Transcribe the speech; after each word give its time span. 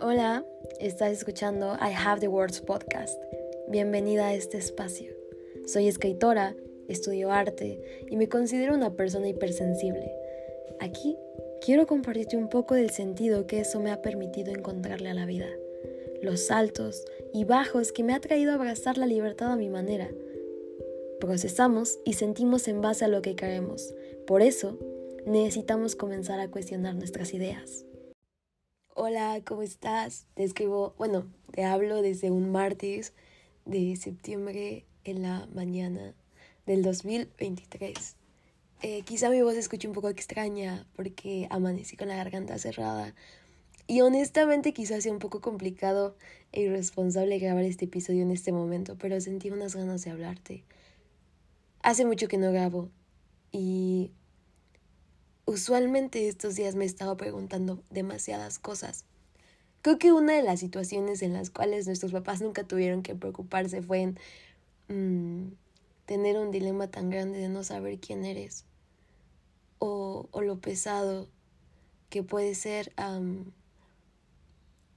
Hola, 0.00 0.44
estás 0.78 1.12
escuchando 1.12 1.74
I 1.76 1.94
Have 1.96 2.20
the 2.20 2.28
Words 2.28 2.60
podcast. 2.60 3.18
Bienvenida 3.68 4.26
a 4.26 4.34
este 4.34 4.58
espacio. 4.58 5.12
Soy 5.64 5.88
escritora, 5.88 6.54
estudio 6.86 7.32
arte 7.32 8.04
y 8.10 8.16
me 8.16 8.28
considero 8.28 8.74
una 8.74 8.94
persona 8.94 9.28
hipersensible. 9.28 10.12
Aquí 10.80 11.16
quiero 11.64 11.86
compartirte 11.86 12.36
un 12.36 12.50
poco 12.50 12.74
del 12.74 12.90
sentido 12.90 13.46
que 13.46 13.60
eso 13.60 13.80
me 13.80 13.90
ha 13.90 14.02
permitido 14.02 14.52
encontrarle 14.52 15.08
a 15.08 15.14
la 15.14 15.24
vida, 15.24 15.48
los 16.20 16.50
altos 16.50 17.04
y 17.32 17.44
bajos 17.44 17.92
que 17.92 18.02
me 18.02 18.12
ha 18.12 18.20
traído 18.20 18.52
a 18.52 18.56
abrazar 18.56 18.98
la 18.98 19.06
libertad 19.06 19.50
a 19.50 19.56
mi 19.56 19.70
manera. 19.70 20.10
Procesamos 21.20 21.98
y 22.04 22.12
sentimos 22.12 22.68
en 22.68 22.82
base 22.82 23.06
a 23.06 23.08
lo 23.08 23.22
que 23.22 23.34
creemos. 23.34 23.94
Por 24.26 24.42
eso, 24.42 24.78
necesitamos 25.24 25.96
comenzar 25.96 26.38
a 26.40 26.50
cuestionar 26.50 26.94
nuestras 26.94 27.32
ideas. 27.32 27.85
Hola, 28.98 29.42
¿cómo 29.44 29.60
estás? 29.60 30.24
Te 30.32 30.42
escribo, 30.42 30.94
bueno, 30.96 31.26
te 31.52 31.64
hablo 31.64 32.00
desde 32.00 32.30
un 32.30 32.50
martes 32.50 33.12
de 33.66 33.94
septiembre 33.96 34.86
en 35.04 35.20
la 35.20 35.46
mañana 35.54 36.14
del 36.64 36.82
2023. 36.82 38.16
Eh, 38.80 39.02
quizá 39.02 39.28
mi 39.28 39.42
voz 39.42 39.54
escuche 39.54 39.86
un 39.86 39.92
poco 39.92 40.08
extraña 40.08 40.86
porque 40.96 41.46
amanecí 41.50 41.98
con 41.98 42.08
la 42.08 42.16
garganta 42.16 42.56
cerrada 42.56 43.14
y 43.86 44.00
honestamente 44.00 44.72
quizás 44.72 45.02
sea 45.02 45.12
un 45.12 45.18
poco 45.18 45.42
complicado 45.42 46.16
e 46.52 46.62
irresponsable 46.62 47.38
grabar 47.38 47.64
este 47.64 47.84
episodio 47.84 48.22
en 48.22 48.30
este 48.30 48.50
momento, 48.50 48.96
pero 48.98 49.20
sentí 49.20 49.50
unas 49.50 49.76
ganas 49.76 50.04
de 50.04 50.10
hablarte. 50.10 50.64
Hace 51.82 52.06
mucho 52.06 52.28
que 52.28 52.38
no 52.38 52.50
grabo 52.50 52.88
y 53.52 54.12
usualmente 55.46 56.28
estos 56.28 56.56
días 56.56 56.74
me 56.74 56.84
he 56.84 56.86
estado 56.86 57.16
preguntando 57.16 57.82
demasiadas 57.90 58.58
cosas. 58.58 59.04
Creo 59.80 59.98
que 59.98 60.12
una 60.12 60.34
de 60.34 60.42
las 60.42 60.60
situaciones 60.60 61.22
en 61.22 61.32
las 61.32 61.50
cuales 61.50 61.86
nuestros 61.86 62.12
papás 62.12 62.42
nunca 62.42 62.64
tuvieron 62.64 63.02
que 63.02 63.14
preocuparse 63.14 63.80
fue 63.82 64.00
en 64.02 64.18
mm, 64.88 65.52
tener 66.04 66.36
un 66.36 66.50
dilema 66.50 66.88
tan 66.88 67.08
grande 67.08 67.38
de 67.38 67.48
no 67.48 67.62
saber 67.64 67.98
quién 67.98 68.24
eres 68.24 68.64
o, 69.78 70.28
lo 70.42 70.58
pesado 70.58 71.28
que 72.10 72.22
puede 72.22 72.54
ser 72.54 72.92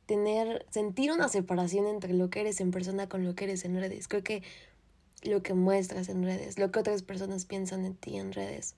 tener, 0.06 0.66
sentir 0.70 1.12
una 1.12 1.28
separación 1.28 1.88
entre 1.88 2.14
lo 2.14 2.30
que 2.30 2.42
eres 2.42 2.62
en 2.62 2.72
persona 2.72 3.08
con 3.08 3.24
lo 3.24 3.36
que 3.36 3.46
eres 3.46 3.66
en 3.66 3.76
redes. 3.76 4.08
Creo 4.08 4.24
que 4.24 4.44
lo 5.24 5.44
que 5.44 5.54
muestras 5.54 6.10
en 6.10 6.24
redes, 6.24 6.58
lo 6.58 6.72
que 6.72 6.80
otras 6.80 7.04
personas 7.04 7.46
piensan 7.46 7.86
en 7.86 7.96
ti 7.96 8.18
en 8.18 8.32
redes. 8.32 8.76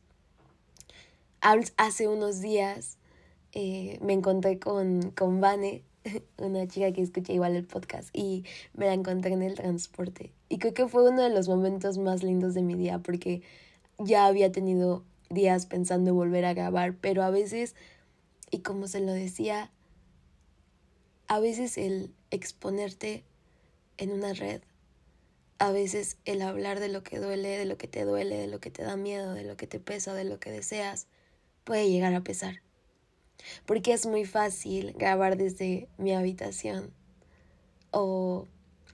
Hace 1.42 2.08
unos 2.08 2.40
días 2.40 2.98
eh, 3.54 3.98
me 4.02 4.14
encontré 4.14 4.60
con, 4.60 5.10
con 5.12 5.42
Vane, 5.42 5.84
una 6.38 6.68
chica 6.68 6.92
que 6.92 7.02
escucha 7.02 7.34
igual 7.34 7.56
el 7.56 7.66
podcast, 7.66 8.10
y 8.14 8.46
me 8.74 8.86
la 8.86 8.94
encontré 8.94 9.34
en 9.34 9.42
el 9.42 9.56
transporte. 9.56 10.32
Y 10.50 10.60
creo 10.60 10.76
que 10.76 10.88
fue 10.88 11.10
uno 11.10 11.24
de 11.24 11.30
los 11.30 11.48
momentos 11.48 11.98
más 11.98 12.22
lindos 12.22 12.54
de 12.54 12.62
mi 12.62 12.76
día 12.76 13.00
porque 13.00 13.42
ya 13.98 14.28
había 14.28 14.52
tenido 14.52 15.04
días 15.30 15.66
pensando 15.66 16.12
en 16.12 16.16
volver 16.16 16.46
a 16.46 16.54
grabar, 16.54 16.96
pero 16.96 17.24
a 17.24 17.32
veces, 17.32 17.76
y 18.52 18.60
como 18.60 18.88
se 18.88 19.00
lo 19.00 19.12
decía, 19.12 19.72
a 21.28 21.40
veces 21.40 21.78
el 21.80 22.14
exponerte 22.30 23.24
en 23.98 24.12
una 24.12 24.34
red 24.34 24.62
a 25.62 25.72
veces 25.72 26.18
el 26.26 26.42
hablar 26.42 26.80
de 26.80 26.88
lo 26.88 27.04
que 27.04 27.20
duele, 27.20 27.50
de 27.50 27.66
lo 27.66 27.78
que 27.78 27.88
te 27.88 28.04
duele, 28.04 28.36
de 28.36 28.48
lo 28.48 28.60
que 28.60 28.72
te 28.72 28.82
da 28.82 28.96
miedo, 28.96 29.36
de 29.36 29.44
lo 29.44 29.58
que 29.58 29.68
te 29.68 29.80
pesa, 29.80 30.16
de 30.16 30.24
lo 30.24 30.40
que 30.40 30.50
deseas, 30.50 31.06
puede 31.64 31.90
llegar 31.90 32.14
a 32.14 32.22
pesar. 32.22 32.62
Porque 33.66 33.94
es 33.94 34.06
muy 34.06 34.26
fácil 34.26 34.94
grabar 34.94 35.38
desde 35.38 35.88
mi 35.98 36.14
habitación. 36.14 36.94
O, 37.92 38.48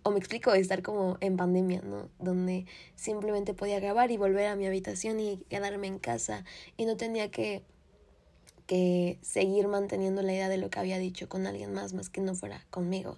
o 0.04 0.12
me 0.12 0.20
explico, 0.20 0.54
estar 0.54 0.82
como 0.82 1.18
en 1.20 1.38
pandemia, 1.38 1.82
¿no? 1.82 2.10
Donde 2.20 2.66
simplemente 2.96 3.54
podía 3.54 3.80
grabar 3.80 4.12
y 4.12 4.18
volver 4.18 4.48
a 4.48 4.56
mi 4.56 4.66
habitación 4.66 5.20
y 5.20 5.38
quedarme 5.50 5.88
en 5.88 6.00
casa 6.00 6.46
y 6.78 6.86
no 6.86 6.98
tenía 6.98 7.30
que 7.30 7.64
que 8.68 9.18
seguir 9.22 9.70
manteniendo 9.70 10.22
la 10.22 10.34
idea 10.34 10.50
de 10.50 10.58
lo 10.58 10.70
que 10.70 10.80
había 10.80 11.00
dicho 11.00 11.30
con 11.30 11.48
alguien 11.48 11.74
más 11.74 11.94
más 11.94 12.10
que 12.10 12.22
no 12.22 12.36
fuera 12.36 12.66
conmigo. 12.70 13.18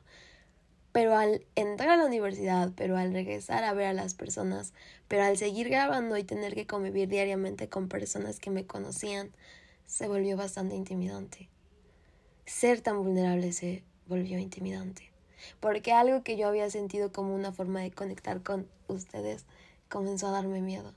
Pero 0.92 1.16
al 1.16 1.46
entrar 1.56 1.90
a 1.90 1.98
la 1.98 2.06
universidad, 2.06 2.72
pero 2.76 2.98
al 2.98 3.14
regresar 3.14 3.64
a 3.64 3.74
ver 3.74 3.88
a 3.88 3.94
las 3.94 4.16
personas, 4.16 4.74
pero 5.08 5.24
al 5.24 5.38
seguir 5.38 5.70
grabando 5.70 6.18
y 6.18 6.24
tener 6.24 6.56
que 6.56 6.66
convivir 6.66 7.08
diariamente 7.08 7.70
con 7.70 7.90
personas 7.90 8.40
que 8.40 8.50
me 8.50 8.66
conocían, 8.66 9.32
se 9.86 10.08
volvió 10.08 10.36
bastante 10.38 10.76
intimidante. 10.76 11.50
Ser 12.46 12.82
tan 12.82 13.04
vulnerable 13.04 13.52
se 13.54 13.84
volvió 14.08 14.40
intimidante. 14.40 15.12
Porque 15.60 15.94
algo 15.94 16.24
que 16.24 16.38
yo 16.38 16.48
había 16.48 16.70
sentido 16.70 17.12
como 17.12 17.36
una 17.36 17.52
forma 17.52 17.82
de 17.82 17.92
conectar 17.92 18.42
con 18.42 18.68
ustedes 18.88 19.46
comenzó 19.88 20.28
a 20.28 20.32
darme 20.32 20.62
miedo. 20.62 20.94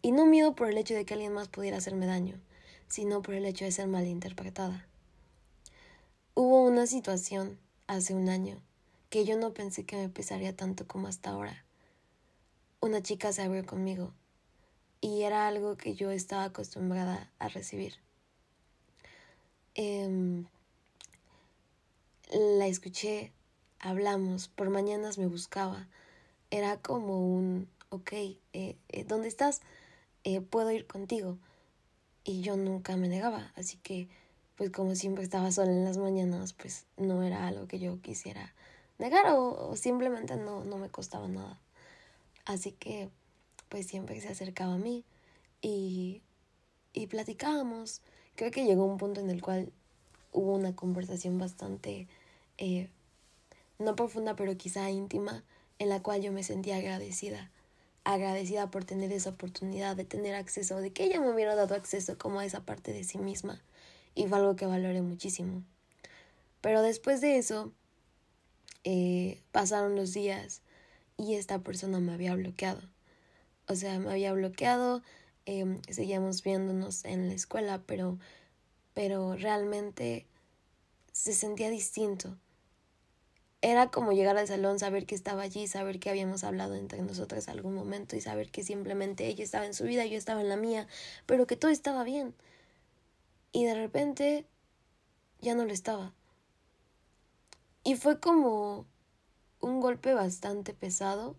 Y 0.00 0.12
no 0.12 0.26
miedo 0.26 0.54
por 0.54 0.68
el 0.68 0.78
hecho 0.78 0.94
de 0.94 1.04
que 1.04 1.14
alguien 1.14 1.32
más 1.32 1.48
pudiera 1.48 1.78
hacerme 1.78 2.06
daño, 2.06 2.40
sino 2.88 3.22
por 3.22 3.34
el 3.34 3.44
hecho 3.44 3.64
de 3.64 3.72
ser 3.72 3.88
malinterpretada. 3.88 4.86
Hubo 6.34 6.64
una 6.64 6.86
situación 6.86 7.58
hace 7.86 8.14
un 8.14 8.28
año 8.28 8.62
que 9.12 9.26
yo 9.26 9.36
no 9.36 9.52
pensé 9.52 9.84
que 9.84 9.96
me 9.96 10.08
pesaría 10.08 10.56
tanto 10.56 10.86
como 10.86 11.06
hasta 11.06 11.28
ahora. 11.28 11.66
Una 12.80 13.02
chica 13.02 13.30
se 13.30 13.42
abrió 13.42 13.66
conmigo 13.66 14.14
y 15.02 15.24
era 15.24 15.48
algo 15.48 15.76
que 15.76 15.94
yo 15.94 16.10
estaba 16.10 16.44
acostumbrada 16.44 17.30
a 17.38 17.48
recibir. 17.48 17.96
Em, 19.74 20.46
la 22.32 22.66
escuché, 22.66 23.32
hablamos, 23.80 24.48
por 24.48 24.70
mañanas 24.70 25.18
me 25.18 25.26
buscaba. 25.26 25.88
Era 26.50 26.78
como 26.78 27.18
un, 27.18 27.68
ok, 27.90 28.12
eh, 28.14 28.38
eh, 28.54 29.04
¿dónde 29.06 29.28
estás? 29.28 29.60
Eh, 30.24 30.40
puedo 30.40 30.70
ir 30.70 30.86
contigo. 30.86 31.36
Y 32.24 32.40
yo 32.40 32.56
nunca 32.56 32.96
me 32.96 33.08
negaba, 33.08 33.52
así 33.56 33.76
que, 33.76 34.08
pues 34.56 34.70
como 34.70 34.94
siempre 34.94 35.22
estaba 35.22 35.52
sola 35.52 35.70
en 35.70 35.84
las 35.84 35.98
mañanas, 35.98 36.54
pues 36.54 36.86
no 36.96 37.22
era 37.22 37.46
algo 37.46 37.66
que 37.66 37.78
yo 37.78 38.00
quisiera 38.00 38.54
negar 39.02 39.26
o, 39.30 39.74
simplemente 39.76 40.36
no, 40.36 40.64
no 40.64 40.78
me 40.78 40.88
costaba 40.88 41.28
nada. 41.28 41.58
Así 42.44 42.72
que 42.72 43.10
pues 43.68 43.86
siempre 43.86 44.20
se 44.20 44.28
acercaba 44.28 44.74
a 44.74 44.78
mí 44.78 45.04
y, 45.60 46.22
y 46.92 47.08
platicábamos. 47.08 48.00
Creo 48.36 48.50
que 48.50 48.64
llegó 48.64 48.84
un 48.84 48.98
punto 48.98 49.20
en 49.20 49.28
el 49.28 49.42
cual 49.42 49.72
hubo 50.32 50.54
una 50.54 50.74
conversación 50.74 51.38
bastante, 51.38 52.06
eh, 52.58 52.88
no 53.78 53.96
profunda, 53.96 54.36
pero 54.36 54.56
quizá 54.56 54.90
íntima, 54.90 55.42
en 55.78 55.88
la 55.88 56.02
cual 56.02 56.22
yo 56.22 56.32
me 56.32 56.42
sentía 56.42 56.76
agradecida. 56.76 57.50
Agradecida 58.04 58.70
por 58.70 58.84
tener 58.84 59.12
esa 59.12 59.30
oportunidad 59.30 59.96
de 59.96 60.04
tener 60.04 60.34
acceso, 60.34 60.80
de 60.80 60.92
que 60.92 61.04
ella 61.04 61.20
me 61.20 61.30
hubiera 61.30 61.54
dado 61.54 61.74
acceso 61.74 62.18
como 62.18 62.40
a 62.40 62.44
esa 62.44 62.64
parte 62.64 62.92
de 62.92 63.04
sí 63.04 63.18
misma. 63.18 63.60
Y 64.14 64.26
fue 64.26 64.38
algo 64.38 64.56
que 64.56 64.66
valoré 64.66 65.02
muchísimo. 65.02 65.62
Pero 66.60 66.82
después 66.82 67.20
de 67.20 67.38
eso, 67.38 67.72
eh, 68.84 69.40
pasaron 69.52 69.96
los 69.96 70.12
días 70.12 70.62
y 71.16 71.34
esta 71.34 71.60
persona 71.60 72.00
me 72.00 72.12
había 72.12 72.34
bloqueado. 72.34 72.80
O 73.68 73.76
sea, 73.76 73.98
me 73.98 74.10
había 74.10 74.32
bloqueado, 74.32 75.02
eh, 75.46 75.80
seguíamos 75.88 76.42
viéndonos 76.42 77.04
en 77.04 77.28
la 77.28 77.34
escuela, 77.34 77.82
pero, 77.86 78.18
pero 78.94 79.36
realmente 79.36 80.26
se 81.12 81.32
sentía 81.32 81.70
distinto. 81.70 82.36
Era 83.60 83.90
como 83.92 84.10
llegar 84.12 84.36
al 84.36 84.48
salón, 84.48 84.80
saber 84.80 85.06
que 85.06 85.14
estaba 85.14 85.42
allí, 85.42 85.68
saber 85.68 86.00
que 86.00 86.10
habíamos 86.10 86.42
hablado 86.42 86.74
entre 86.74 87.00
nosotras 87.02 87.48
algún 87.48 87.74
momento 87.74 88.16
y 88.16 88.20
saber 88.20 88.50
que 88.50 88.64
simplemente 88.64 89.28
ella 89.28 89.44
estaba 89.44 89.66
en 89.66 89.74
su 89.74 89.84
vida, 89.84 90.04
yo 90.04 90.18
estaba 90.18 90.40
en 90.40 90.48
la 90.48 90.56
mía, 90.56 90.88
pero 91.26 91.46
que 91.46 91.56
todo 91.56 91.70
estaba 91.70 92.02
bien. 92.02 92.34
Y 93.52 93.64
de 93.64 93.74
repente 93.74 94.46
ya 95.40 95.54
no 95.54 95.64
lo 95.64 95.72
estaba. 95.72 96.12
Y 97.84 97.96
fue 97.96 98.20
como 98.20 98.86
un 99.60 99.80
golpe 99.80 100.14
bastante 100.14 100.74
pesado 100.74 101.36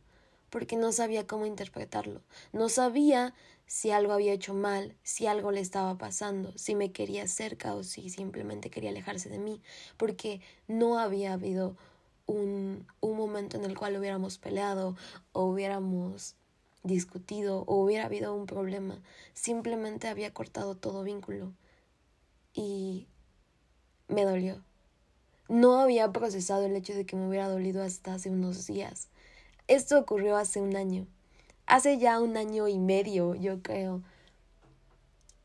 porque 0.49 0.75
no 0.75 0.91
sabía 0.91 1.25
cómo 1.25 1.45
interpretarlo. 1.45 2.21
No 2.51 2.69
sabía 2.69 3.33
si 3.65 3.91
algo 3.91 4.13
había 4.13 4.33
hecho 4.33 4.53
mal, 4.53 4.95
si 5.03 5.25
algo 5.25 5.51
le 5.51 5.61
estaba 5.61 5.97
pasando, 5.97 6.55
si 6.57 6.75
me 6.75 6.91
quería 6.91 7.27
cerca 7.27 7.73
o 7.73 7.83
si 7.83 8.09
simplemente 8.09 8.69
quería 8.69 8.91
alejarse 8.91 9.29
de 9.29 9.39
mí, 9.39 9.61
porque 9.97 10.41
no 10.67 10.99
había 10.99 11.33
habido 11.33 11.75
un, 12.27 12.85
un 12.99 13.17
momento 13.17 13.57
en 13.57 13.65
el 13.65 13.77
cual 13.77 13.97
hubiéramos 13.97 14.37
peleado 14.37 14.95
o 15.31 15.45
hubiéramos 15.45 16.35
discutido 16.83 17.63
o 17.65 17.77
hubiera 17.83 18.05
habido 18.05 18.35
un 18.35 18.45
problema. 18.45 19.01
Simplemente 19.33 20.07
había 20.07 20.33
cortado 20.33 20.75
todo 20.75 21.03
vínculo 21.03 21.53
y 22.53 23.07
me 24.07 24.25
dolió. 24.25 24.61
No 25.49 25.79
había 25.79 26.11
procesado 26.11 26.65
el 26.65 26.75
hecho 26.75 26.93
de 26.93 27.05
que 27.05 27.15
me 27.15 27.27
hubiera 27.27 27.49
dolido 27.49 27.83
hasta 27.83 28.13
hace 28.13 28.29
unos 28.29 28.65
días. 28.67 29.07
Esto 29.67 29.99
ocurrió 29.99 30.37
hace 30.37 30.61
un 30.61 30.75
año. 30.75 31.07
Hace 31.65 31.97
ya 31.97 32.19
un 32.19 32.37
año 32.37 32.67
y 32.67 32.77
medio, 32.77 33.35
yo 33.35 33.61
creo. 33.61 34.01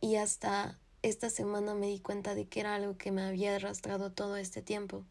Y 0.01 0.17
hasta 0.17 0.79
esta 1.03 1.31
semana 1.31 1.75
me 1.75 1.87
di 1.87 2.01
cuenta 2.01 2.35
de 2.35 2.47
que 2.47 2.61
era 2.61 2.75
algo 2.75 2.97
que 2.97 3.13
me 3.13 3.23
había 3.23 3.57
arrastrado 3.57 4.13
todo 4.13 4.37
este 4.37 4.63
tiempo. 4.63 5.05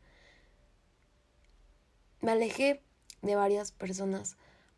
me 2.22 2.32
alejé 2.32 2.82
de 3.22 3.36
varias 3.36 3.72
personas 3.72 4.36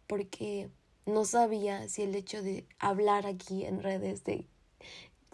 porque 0.08 0.70
no 1.06 1.26
sabía 1.26 1.88
si 1.88 2.04
el 2.04 2.16
hecho 2.16 2.42
de 2.42 2.66
hablar 2.80 3.26
aquí 3.26 3.66
en 3.66 3.82
redes, 3.82 4.24
de 4.24 4.46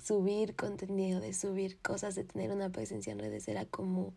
subir 0.01 0.55
contenido, 0.55 1.19
de 1.19 1.33
subir 1.33 1.77
cosas, 1.81 2.15
de 2.15 2.23
tener 2.23 2.51
una 2.51 2.69
presencia 2.69 3.11
en 3.11 3.19
redes 3.19 3.47
era 3.47 3.65
como 3.65 4.13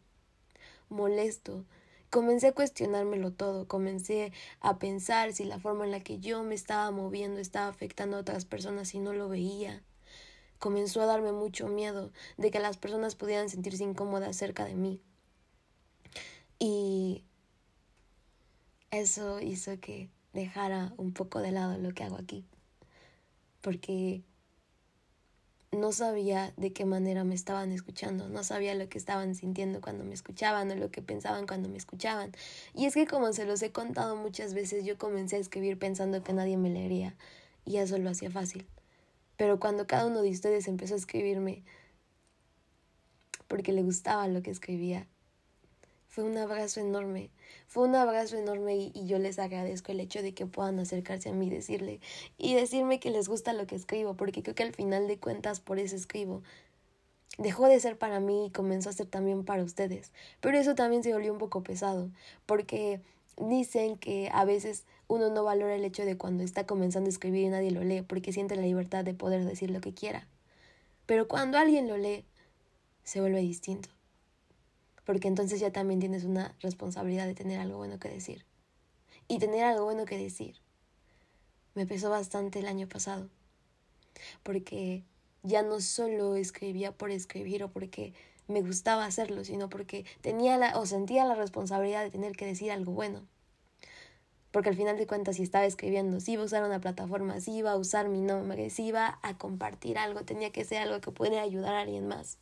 molesto. 0.89 1.65
Comencé 2.11 2.49
a 2.49 2.55
cuestionármelo 2.55 3.33
todo, 3.33 3.69
comencé 3.69 4.33
a 4.61 4.79
pensar 4.79 5.33
si 5.33 5.45
la 5.45 5.59
forma 5.59 5.85
en 5.85 5.91
la 5.91 6.01
que 6.01 6.19
yo 6.19 6.43
me 6.43 6.55
estaba 6.55 6.91
moviendo 6.91 7.39
estaba 7.39 7.69
afectando 7.69 8.17
a 8.17 8.21
otras 8.21 8.47
personas 8.47 8.95
y 8.95 8.99
no 8.99 9.13
lo 9.13 9.29
veía. 9.29 9.83
Comenzó 10.59 11.03
a 11.03 11.07
darme 11.07 11.33
mucho 11.33 11.69
miedo 11.69 12.11
de 12.37 12.51
que 12.51 12.61
las 12.61 12.79
personas 12.79 13.15
pudieran 13.15 13.51
sentirse 13.51 13.85
incómodas 13.85 14.37
cerca 14.37 14.65
de 14.65 14.75
mí. 14.75 15.01
Y 16.59 17.25
eso 18.91 19.41
hizo 19.41 19.79
que 19.79 20.09
dejara 20.33 20.95
un 20.97 21.13
poco 21.13 21.41
de 21.41 21.53
lado 21.53 21.79
lo 21.79 21.93
que 21.93 22.05
hago 22.05 22.17
aquí. 22.17 22.45
Porque 23.61 24.23
no 25.71 25.93
sabía 25.93 26.53
de 26.57 26.73
qué 26.73 26.85
manera 26.85 27.25
me 27.25 27.35
estaban 27.35 27.73
escuchando, 27.73 28.29
no 28.29 28.43
sabía 28.43 28.75
lo 28.75 28.89
que 28.89 28.99
estaban 28.99 29.35
sintiendo 29.35 29.81
cuando 29.81 30.05
me 30.05 30.15
escuchaban 30.15 30.71
o 30.71 30.77
lo 30.77 30.91
que 30.91 31.03
pensaban 31.03 31.47
cuando 31.47 31.69
me 31.69 31.77
escuchaban. 31.77 32.33
Y 32.75 32.87
es 32.87 32.95
que 32.95 33.07
como 33.07 33.33
se 33.33 33.45
los 33.45 33.63
he 33.63 33.71
contado 33.71 34.17
muchas 34.17 34.55
veces, 34.55 34.85
yo 34.85 34.97
comencé 34.97 35.37
a 35.37 35.41
escribir 35.41 35.79
pensando 35.79 36.23
que 36.23 36.33
nadie 36.33 36.57
me 36.57 36.71
leería 36.71 37.15
y 37.65 37.77
eso 37.77 37.99
lo 37.99 38.11
hacía 38.11 38.31
fácil. 38.31 38.67
Pero 39.37 39.61
cuando 39.61 39.87
cada 39.87 40.07
uno 40.07 40.23
de 40.23 40.31
ustedes 40.31 40.69
empezó 40.69 40.95
a 40.95 40.99
escribirme 40.99 41.63
porque 43.47 43.73
le 43.73 43.83
gustaba 43.83 44.27
lo 44.29 44.43
que 44.43 44.51
escribía, 44.51 45.07
fue 46.19 46.25
un 46.25 46.37
abrazo 46.37 46.81
enorme, 46.81 47.31
fue 47.69 47.87
un 47.87 47.95
abrazo 47.95 48.37
enorme 48.37 48.91
y, 48.93 49.07
yo 49.07 49.21
les 49.21 49.39
agradezco 49.39 49.93
el 49.93 50.01
hecho 50.01 50.21
de 50.21 50.35
que 50.35 50.47
puedan 50.47 50.81
acercarse 50.81 51.29
a 51.29 51.33
mí 51.33 51.47
y 51.47 51.51
decirle 51.51 52.01
y 52.37 52.55
decirme 52.55 52.99
que 52.99 53.13
les 53.13 53.29
gusta 53.29 53.53
lo 53.53 53.69
que 53.69 53.77
escribo, 53.77 54.15
porque 54.15 54.43
creo 54.43 54.57
que 54.57 54.65
al 54.65 54.75
final 54.75 55.07
de 55.07 55.21
cuentas 55.21 55.61
por 55.61 55.79
eso 55.79 55.95
escribo. 55.95 56.43
Dejó 57.39 57.69
de 57.69 57.79
ser 57.79 57.99
para 57.99 58.19
mí 58.19 58.47
y 58.47 58.51
comenzó 58.51 58.91
a 58.91 58.95
ser 58.95 59.07
también 59.07 59.45
para 59.45 59.63
ustedes, 59.63 60.11
pero 60.41 60.59
eso 60.59 60.75
también 60.75 61.05
se 61.05 61.13
volvió 61.13 61.33
un 61.33 61.39
poco 61.39 61.63
pesado, 61.63 62.11
porque 62.47 63.01
dicen 63.37 63.97
que 63.97 64.29
a 64.33 64.45
veces 64.45 64.87
uno 65.07 65.31
no 65.31 65.45
valora 65.45 65.77
el 65.77 65.85
hecho 65.85 66.05
de 66.05 66.17
cuando 66.17 66.43
está 66.43 66.67
comenzando 66.67 67.07
a 67.07 67.13
escribir 67.13 67.45
y 67.45 67.49
nadie 67.49 67.71
lo 67.71 67.85
lee, 67.85 68.03
porque 68.03 68.33
siente 68.33 68.57
la 68.57 68.63
libertad 68.63 69.05
de 69.05 69.15
poder 69.15 69.45
decir 69.45 69.71
lo 69.71 69.81
que 69.81 69.95
quiera. 69.95 70.27
Pero 71.07 71.29
cuando 71.29 71.59
alguien 71.59 71.87
lo 71.87 71.97
lee, 71.97 72.25
se 73.05 73.21
vuelve 73.21 73.39
distinto 73.39 73.89
porque 75.09 75.27
entonces 75.27 75.59
ya 75.59 75.73
también 75.73 76.01
tienes 76.01 76.25
una 76.25 76.55
responsabilidad 76.61 77.25
de 77.25 77.35
tener 77.35 77.61
algo 77.61 77.79
bueno 77.79 77.99
que 77.99 78.11
decir. 78.11 78.45
Y 79.27 79.39
tener 79.39 79.65
algo 79.65 79.87
bueno 79.87 80.05
que 80.05 80.19
decir 80.19 80.61
me 81.75 81.87
pesó 81.87 82.11
bastante 82.11 82.59
el 82.59 82.67
año 82.67 82.91
pasado, 82.91 83.31
porque 84.43 85.05
ya 85.43 85.63
no 85.63 85.81
solo 85.81 86.37
escribía 86.37 86.93
por 86.93 87.11
escribir 87.11 87.65
o 87.65 87.71
porque 87.71 88.13
me 88.49 88.61
gustaba 88.61 89.07
hacerlo, 89.07 89.47
sino 89.47 89.71
porque 89.71 90.05
tenía 90.21 90.59
la, 90.59 90.79
o 90.79 90.85
sentía 90.85 91.25
la 91.25 91.37
responsabilidad 91.37 92.05
de 92.05 92.11
tener 92.11 92.37
que 92.37 92.45
decir 92.45 92.71
algo 92.71 92.93
bueno. 92.93 93.27
Porque 94.51 94.69
al 94.69 94.77
final 94.77 94.99
de 94.99 95.07
cuentas, 95.07 95.37
si 95.37 95.43
estaba 95.43 95.65
escribiendo, 95.65 96.21
si 96.21 96.33
iba 96.33 96.43
a 96.43 96.45
usar 96.45 96.65
una 96.65 96.83
plataforma, 96.83 97.41
si 97.41 97.57
iba 97.57 97.71
a 97.71 97.77
usar 97.77 98.11
mi 98.11 98.21
nombre, 98.21 98.69
si 98.69 98.85
iba 98.85 99.19
a 99.23 99.39
compartir 99.39 99.97
algo, 99.97 100.21
tenía 100.27 100.53
que 100.53 100.67
ser 100.67 100.83
algo 100.83 101.01
que 101.01 101.13
pudiera 101.13 101.41
ayudar 101.41 101.77
a 101.77 101.81
alguien 101.81 102.07
más 102.09 102.37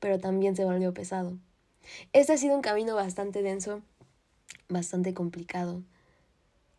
pero 0.00 0.18
también 0.18 0.56
se 0.56 0.64
volvió 0.64 0.92
pesado. 0.94 1.36
Este 2.12 2.32
ha 2.32 2.38
sido 2.38 2.56
un 2.56 2.62
camino 2.62 2.94
bastante 2.94 3.42
denso, 3.42 3.82
bastante 4.68 5.14
complicado. 5.14 5.82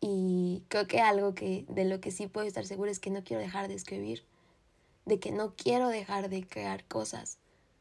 Y 0.00 0.62
creo 0.68 0.86
que 0.86 1.00
algo 1.00 1.34
que 1.34 1.64
de 1.68 1.84
lo 1.84 2.00
que 2.00 2.10
sí 2.10 2.28
puedo 2.28 2.46
estar 2.46 2.64
segura 2.66 2.90
es 2.90 3.00
que 3.00 3.10
no 3.10 3.24
quiero 3.24 3.42
dejar 3.42 3.68
de 3.68 3.74
escribir, 3.74 4.24
de 5.06 5.18
que 5.18 5.32
no 5.32 5.54
quiero 5.56 5.88
dejar 5.88 6.28
de 6.28 6.46
crear 6.46 6.84
cosas, 6.84 7.38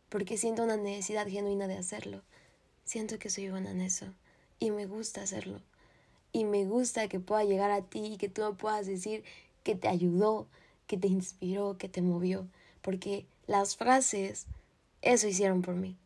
porque 0.09 0.37
siento 0.37 0.63
una 0.63 0.77
necesidad 0.77 1.27
genuina 1.27 1.67
de 1.67 1.77
hacerlo. 1.77 2.21
Siento 2.85 3.19
que 3.19 3.29
soy 3.29 3.49
buena 3.49 3.71
en 3.71 3.81
eso 3.81 4.07
y 4.59 4.71
me 4.71 4.85
gusta 4.85 5.21
hacerlo. 5.21 5.61
Y 6.31 6.45
me 6.45 6.65
gusta 6.65 7.07
que 7.07 7.19
pueda 7.19 7.43
llegar 7.43 7.71
a 7.71 7.81
ti 7.81 8.13
y 8.13 8.17
que 8.17 8.29
tú 8.29 8.41
me 8.43 8.53
puedas 8.53 8.85
decir 8.85 9.23
que 9.63 9.75
te 9.75 9.87
ayudó, 9.87 10.47
que 10.87 10.97
te 10.97 11.07
inspiró, 11.07 11.77
que 11.77 11.89
te 11.89 12.01
movió, 12.01 12.47
porque 12.81 13.25
las 13.45 13.75
frases 13.75 14.47
eso 15.01 15.27
hicieron 15.27 15.61
por 15.61 15.75
mí. 15.75 15.97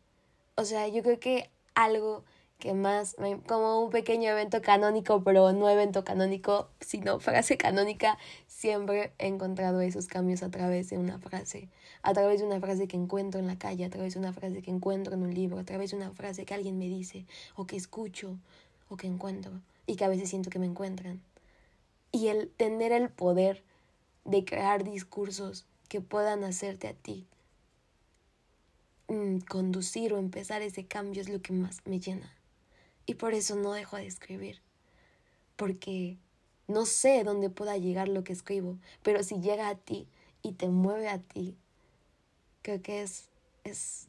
O 0.56 0.64
sea, 0.64 0.88
yo 0.88 1.02
creo 1.02 1.18
que 1.18 1.50
algo 1.74 2.24
que 2.62 2.74
más, 2.74 3.16
como 3.48 3.82
un 3.82 3.90
pequeño 3.90 4.30
evento 4.30 4.62
canónico, 4.62 5.24
pero 5.24 5.52
no 5.52 5.68
evento 5.68 6.04
canónico, 6.04 6.68
sino 6.80 7.18
frase 7.18 7.56
canónica, 7.56 8.18
siempre 8.46 9.12
he 9.18 9.26
encontrado 9.26 9.80
esos 9.80 10.06
cambios 10.06 10.44
a 10.44 10.50
través 10.50 10.88
de 10.88 10.96
una 10.96 11.18
frase, 11.18 11.68
a 12.02 12.12
través 12.12 12.38
de 12.38 12.46
una 12.46 12.60
frase 12.60 12.86
que 12.86 12.96
encuentro 12.96 13.40
en 13.40 13.48
la 13.48 13.58
calle, 13.58 13.84
a 13.84 13.90
través 13.90 14.14
de 14.14 14.20
una 14.20 14.32
frase 14.32 14.62
que 14.62 14.70
encuentro 14.70 15.14
en 15.14 15.22
un 15.22 15.34
libro, 15.34 15.58
a 15.58 15.64
través 15.64 15.90
de 15.90 15.96
una 15.96 16.12
frase 16.12 16.44
que 16.44 16.54
alguien 16.54 16.78
me 16.78 16.86
dice, 16.86 17.26
o 17.56 17.66
que 17.66 17.74
escucho, 17.74 18.38
o 18.88 18.96
que 18.96 19.08
encuentro, 19.08 19.60
y 19.86 19.96
que 19.96 20.04
a 20.04 20.08
veces 20.08 20.30
siento 20.30 20.48
que 20.48 20.60
me 20.60 20.66
encuentran. 20.66 21.20
Y 22.12 22.28
el 22.28 22.48
tener 22.48 22.92
el 22.92 23.08
poder 23.08 23.64
de 24.24 24.44
crear 24.44 24.84
discursos 24.84 25.66
que 25.88 26.00
puedan 26.00 26.44
hacerte 26.44 26.86
a 26.86 26.94
ti 26.94 27.26
conducir 29.48 30.12
o 30.12 30.18
empezar 30.18 30.62
ese 30.62 30.84
cambio 30.86 31.22
es 31.22 31.28
lo 31.28 31.42
que 31.42 31.52
más 31.52 31.80
me 31.84 32.00
llena. 32.00 32.32
Y 33.06 33.14
por 33.14 33.34
eso 33.34 33.56
no 33.56 33.72
dejo 33.72 33.96
de 33.96 34.06
escribir. 34.06 34.60
Porque 35.56 36.16
no 36.68 36.86
sé 36.86 37.24
dónde 37.24 37.50
pueda 37.50 37.76
llegar 37.76 38.08
lo 38.08 38.24
que 38.24 38.32
escribo, 38.32 38.78
pero 39.02 39.22
si 39.22 39.40
llega 39.40 39.68
a 39.68 39.74
ti 39.74 40.06
y 40.42 40.52
te 40.52 40.68
mueve 40.68 41.08
a 41.08 41.18
ti, 41.18 41.56
creo 42.62 42.80
que 42.82 43.02
es, 43.02 43.28
es, 43.64 44.08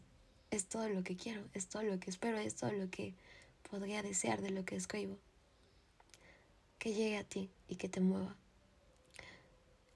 es 0.52 0.66
todo 0.68 0.88
lo 0.90 1.04
que 1.04 1.16
quiero, 1.16 1.44
es 1.54 1.68
todo 1.68 1.84
lo 1.84 2.00
que 2.00 2.10
espero, 2.10 2.38
es 2.38 2.56
todo 2.56 2.72
lo 2.72 2.90
que 2.90 3.14
podría 3.70 4.02
desear 4.04 4.42
de 4.42 4.52
lo 4.52 4.66
que 4.66 4.76
escribo. 4.76 5.18
Que 6.80 6.94
llegue 6.94 7.18
a 7.18 7.24
ti 7.24 7.50
y 7.68 7.76
que 7.76 7.90
te 7.90 8.00
mueva. 8.00 8.36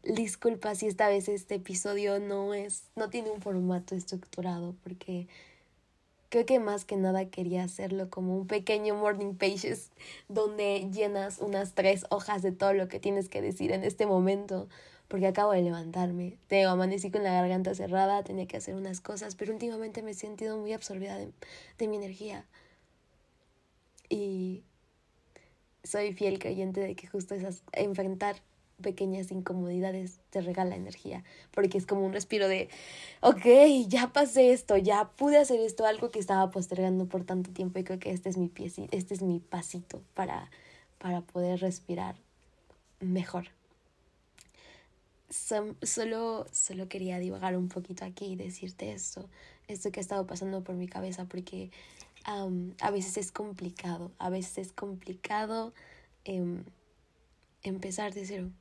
Disculpa 0.04 0.74
si 0.76 0.88
esta 0.88 1.10
vez 1.10 1.28
este 1.28 1.56
episodio 1.56 2.20
no 2.20 2.54
es, 2.54 2.84
no 2.96 3.10
tiene 3.10 3.30
un 3.30 3.42
formato 3.42 3.96
estructurado, 3.96 4.76
porque 4.84 5.28
creo 6.30 6.46
que 6.46 6.60
más 6.60 6.86
que 6.86 6.96
nada 6.98 7.26
quería 7.30 7.64
hacerlo 7.64 8.10
como 8.10 8.38
un 8.38 8.48
pequeño 8.48 8.96
morning 8.96 9.36
pages 9.36 9.92
donde 10.30 10.90
llenas 10.92 11.40
unas 11.40 11.74
tres 11.74 12.06
hojas 12.10 12.42
de 12.42 12.52
todo 12.52 12.74
lo 12.74 12.88
que 12.88 13.00
tienes 13.00 13.30
que 13.30 13.42
decir 13.42 13.72
en 13.72 13.84
este 13.84 14.06
momento, 14.06 14.68
porque 15.08 15.28
acabo 15.28 15.52
de 15.52 15.62
levantarme. 15.62 16.38
Te 16.48 16.64
amanecí 16.66 17.12
con 17.12 17.24
la 17.24 17.34
garganta 17.34 17.74
cerrada, 17.76 18.24
tenía 18.24 18.48
que 18.48 18.58
hacer 18.58 18.76
unas 18.76 19.02
cosas, 19.02 19.36
pero 19.36 19.54
últimamente 19.54 20.02
me 20.04 20.12
he 20.12 20.14
sentido 20.14 20.58
muy 20.58 20.74
absorbida 20.74 21.18
de, 21.18 21.32
de 21.78 21.88
mi 21.88 21.98
energía. 21.98 22.46
Y 24.10 24.64
soy 25.84 26.14
fiel 26.14 26.40
creyente 26.40 26.82
de 26.82 26.96
que 26.96 27.08
justo 27.08 27.36
esas 27.36 27.64
enfrentar 27.72 28.38
pequeñas 28.82 29.32
incomodidades 29.32 30.20
te 30.30 30.42
regala 30.42 30.76
energía, 30.76 31.24
porque 31.52 31.78
es 31.78 31.86
como 31.86 32.06
un 32.06 32.14
respiro 32.14 32.48
de, 32.48 32.70
ok, 33.22 33.46
ya 33.88 34.14
pasé 34.14 34.52
esto, 34.52 34.78
ya 34.78 35.10
pude 35.12 35.38
hacer 35.38 35.60
esto, 35.60 35.86
algo 35.86 36.12
que 36.12 36.20
estaba 36.20 36.52
postergando 36.52 37.08
por 37.08 37.24
tanto 37.24 37.52
tiempo 37.52 37.80
y 37.80 37.84
creo 37.84 38.00
que 38.00 38.12
este 38.12 38.30
es 38.30 38.38
mi 38.38 38.50
pie, 38.50 38.72
este 38.92 39.14
es 39.14 39.22
mi 39.22 39.40
pasito 39.40 40.04
para, 40.14 40.50
para 41.00 41.22
poder 41.22 41.60
respirar 41.60 42.16
mejor. 43.00 43.50
solo, 45.30 46.46
solo 46.52 46.88
quería 46.88 47.20
divagar 47.20 47.58
un 47.58 47.70
poquito 47.70 48.06
aquí 48.06 48.26
y 48.26 48.36
decirte 48.36 48.92
esto, 48.94 49.28
esto 49.68 49.92
que 49.92 50.00
ha 50.00 50.02
estado 50.02 50.28
pasando 50.28 50.64
por 50.64 50.76
mi 50.76 50.88
cabeza, 50.88 51.26
porque 51.26 51.72
a 52.82 52.92
veces 52.92 53.18
es 53.18 53.32
complicado, 53.32 54.12
a 54.20 54.30
veces 54.30 54.58
es 54.58 54.72
complicado 54.74 55.74
em, 56.26 56.66
empezar 57.64 58.14
de 58.14 58.26
cero 58.26 58.52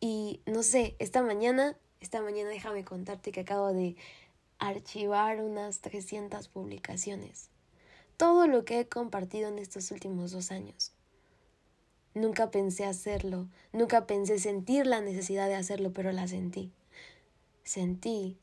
y 0.00 0.40
no 0.46 0.62
sé, 0.62 0.96
esta 0.98 1.22
mañana, 1.22 1.76
esta 2.00 2.20
mañana 2.20 2.50
déjame 2.50 2.84
contarte 2.84 3.32
que 3.32 3.40
acabo 3.40 3.72
de 3.72 3.96
archivar 4.58 5.42
unas 5.42 5.80
300 5.80 6.48
publicaciones. 6.48 7.50
Todo 8.16 8.46
lo 8.46 8.64
que 8.64 8.80
he 8.80 8.88
compartido 8.88 9.48
en 9.48 9.58
estos 9.58 9.90
últimos 9.90 10.30
dos 10.30 10.52
años. 10.52 10.92
Nunca 12.14 12.50
pensé 12.50 12.84
hacerlo, 12.84 13.48
nunca 13.72 14.06
pensé 14.06 14.38
sentir 14.38 14.86
la 14.86 15.00
necesidad 15.00 15.48
de 15.48 15.54
hacerlo, 15.54 15.92
pero 15.92 16.12
la 16.12 16.28
sentí. 16.28 16.70
Sentí 17.64 18.38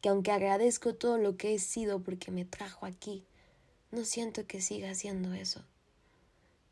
que 0.00 0.08
aunque 0.08 0.30
agradezco 0.30 0.94
todo 0.94 1.18
lo 1.18 1.36
que 1.36 1.54
he 1.54 1.58
sido 1.58 2.00
porque 2.00 2.30
me 2.30 2.44
trajo 2.44 2.86
aquí, 2.86 3.24
no 3.90 4.04
siento 4.04 4.46
que 4.46 4.60
siga 4.60 4.90
haciendo 4.90 5.34
eso. 5.34 5.64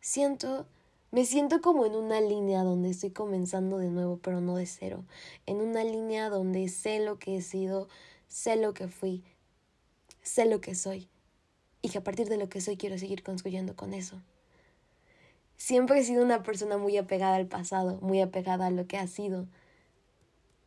Siento 0.01 0.67
me 1.11 1.25
siento 1.25 1.61
como 1.61 1.87
en 1.87 1.97
una 1.97 2.21
línea 2.21 2.63
donde 2.63 2.91
estoy 2.91 3.11
comenzando 3.11 3.79
de 3.79 3.91
nuevo, 3.91 4.19
pero 4.19 4.41
no 4.41 4.57
de 4.57 4.67
cero. 4.67 5.05
En 5.47 5.61
una 5.61 5.83
línea 5.83 6.29
donde 6.31 6.69
sé 6.69 7.01
lo 7.01 7.19
que 7.19 7.37
he 7.37 7.43
sido, 7.43 7.89
sé 8.29 8.57
lo 8.57 8.75
que 8.75 8.89
fui, 8.89 9.25
sé 10.23 10.47
lo 10.47 10.61
que 10.61 10.75
soy. 10.75 11.09
y 11.83 11.89
que 11.89 11.99
a 11.99 12.05
partir 12.05 12.29
de 12.29 12.37
lo 12.37 12.49
que 12.49 12.61
soy 12.61 12.77
quiero 12.77 12.99
seguir 12.99 13.23
construyendo 13.23 13.75
con 13.75 13.95
eso. 13.95 14.21
Siempre 15.57 16.01
he 16.01 16.05
sido 16.05 16.23
una 16.23 16.43
persona 16.43 16.77
muy 16.79 16.97
apegada 16.97 17.37
al 17.37 17.47
pasado, 17.47 17.99
muy 18.03 18.21
apegada 18.21 18.67
a 18.67 18.71
lo 18.71 18.87
que 18.87 18.99
ha 18.99 19.07
sido. 19.07 19.47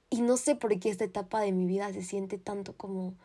Y 0.09 0.21
no 0.21 0.37
sé 0.37 0.55
por 0.55 0.77
qué 0.79 0.89
esta 0.89 1.03
etapa 1.03 1.41
de 1.41 1.51
mi 1.51 1.65
vida 1.65 1.91
se 1.93 2.03
siente 2.03 2.37
tanto 2.37 2.75
como 2.77 3.15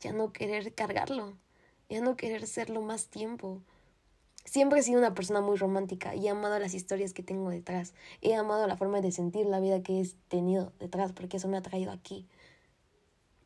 ya 0.00 0.12
no 0.12 0.32
querer 0.32 0.74
cargarlo, 0.74 1.36
ya 1.88 2.00
no 2.00 2.16
querer 2.16 2.46
serlo 2.46 2.82
más 2.82 3.06
tiempo. 3.08 3.62
Siempre 4.44 4.80
he 4.80 4.82
sido 4.82 4.98
una 4.98 5.14
persona 5.14 5.40
muy 5.40 5.56
romántica 5.56 6.14
y 6.14 6.26
he 6.26 6.30
amado 6.30 6.58
las 6.58 6.74
historias 6.74 7.12
que 7.12 7.22
tengo 7.22 7.50
detrás. 7.50 7.94
He 8.20 8.34
amado 8.34 8.66
la 8.66 8.76
forma 8.76 9.00
de 9.00 9.10
sentir 9.10 9.46
la 9.46 9.58
vida 9.58 9.82
que 9.82 10.00
he 10.00 10.06
tenido 10.28 10.72
detrás 10.78 11.12
porque 11.12 11.38
eso 11.38 11.48
me 11.48 11.56
ha 11.56 11.62
traído 11.62 11.90
aquí. 11.90 12.26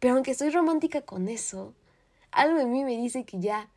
Pero 0.00 0.14
aunque 0.14 0.34
soy 0.34 0.50
romántica 0.50 1.02
con 1.02 1.28
eso, 1.28 1.72
algo 2.30 2.58
en 2.60 2.70
mí 2.70 2.84
me 2.84 2.96
dice 2.96 3.24
que 3.24 3.40
ya, 3.40 3.68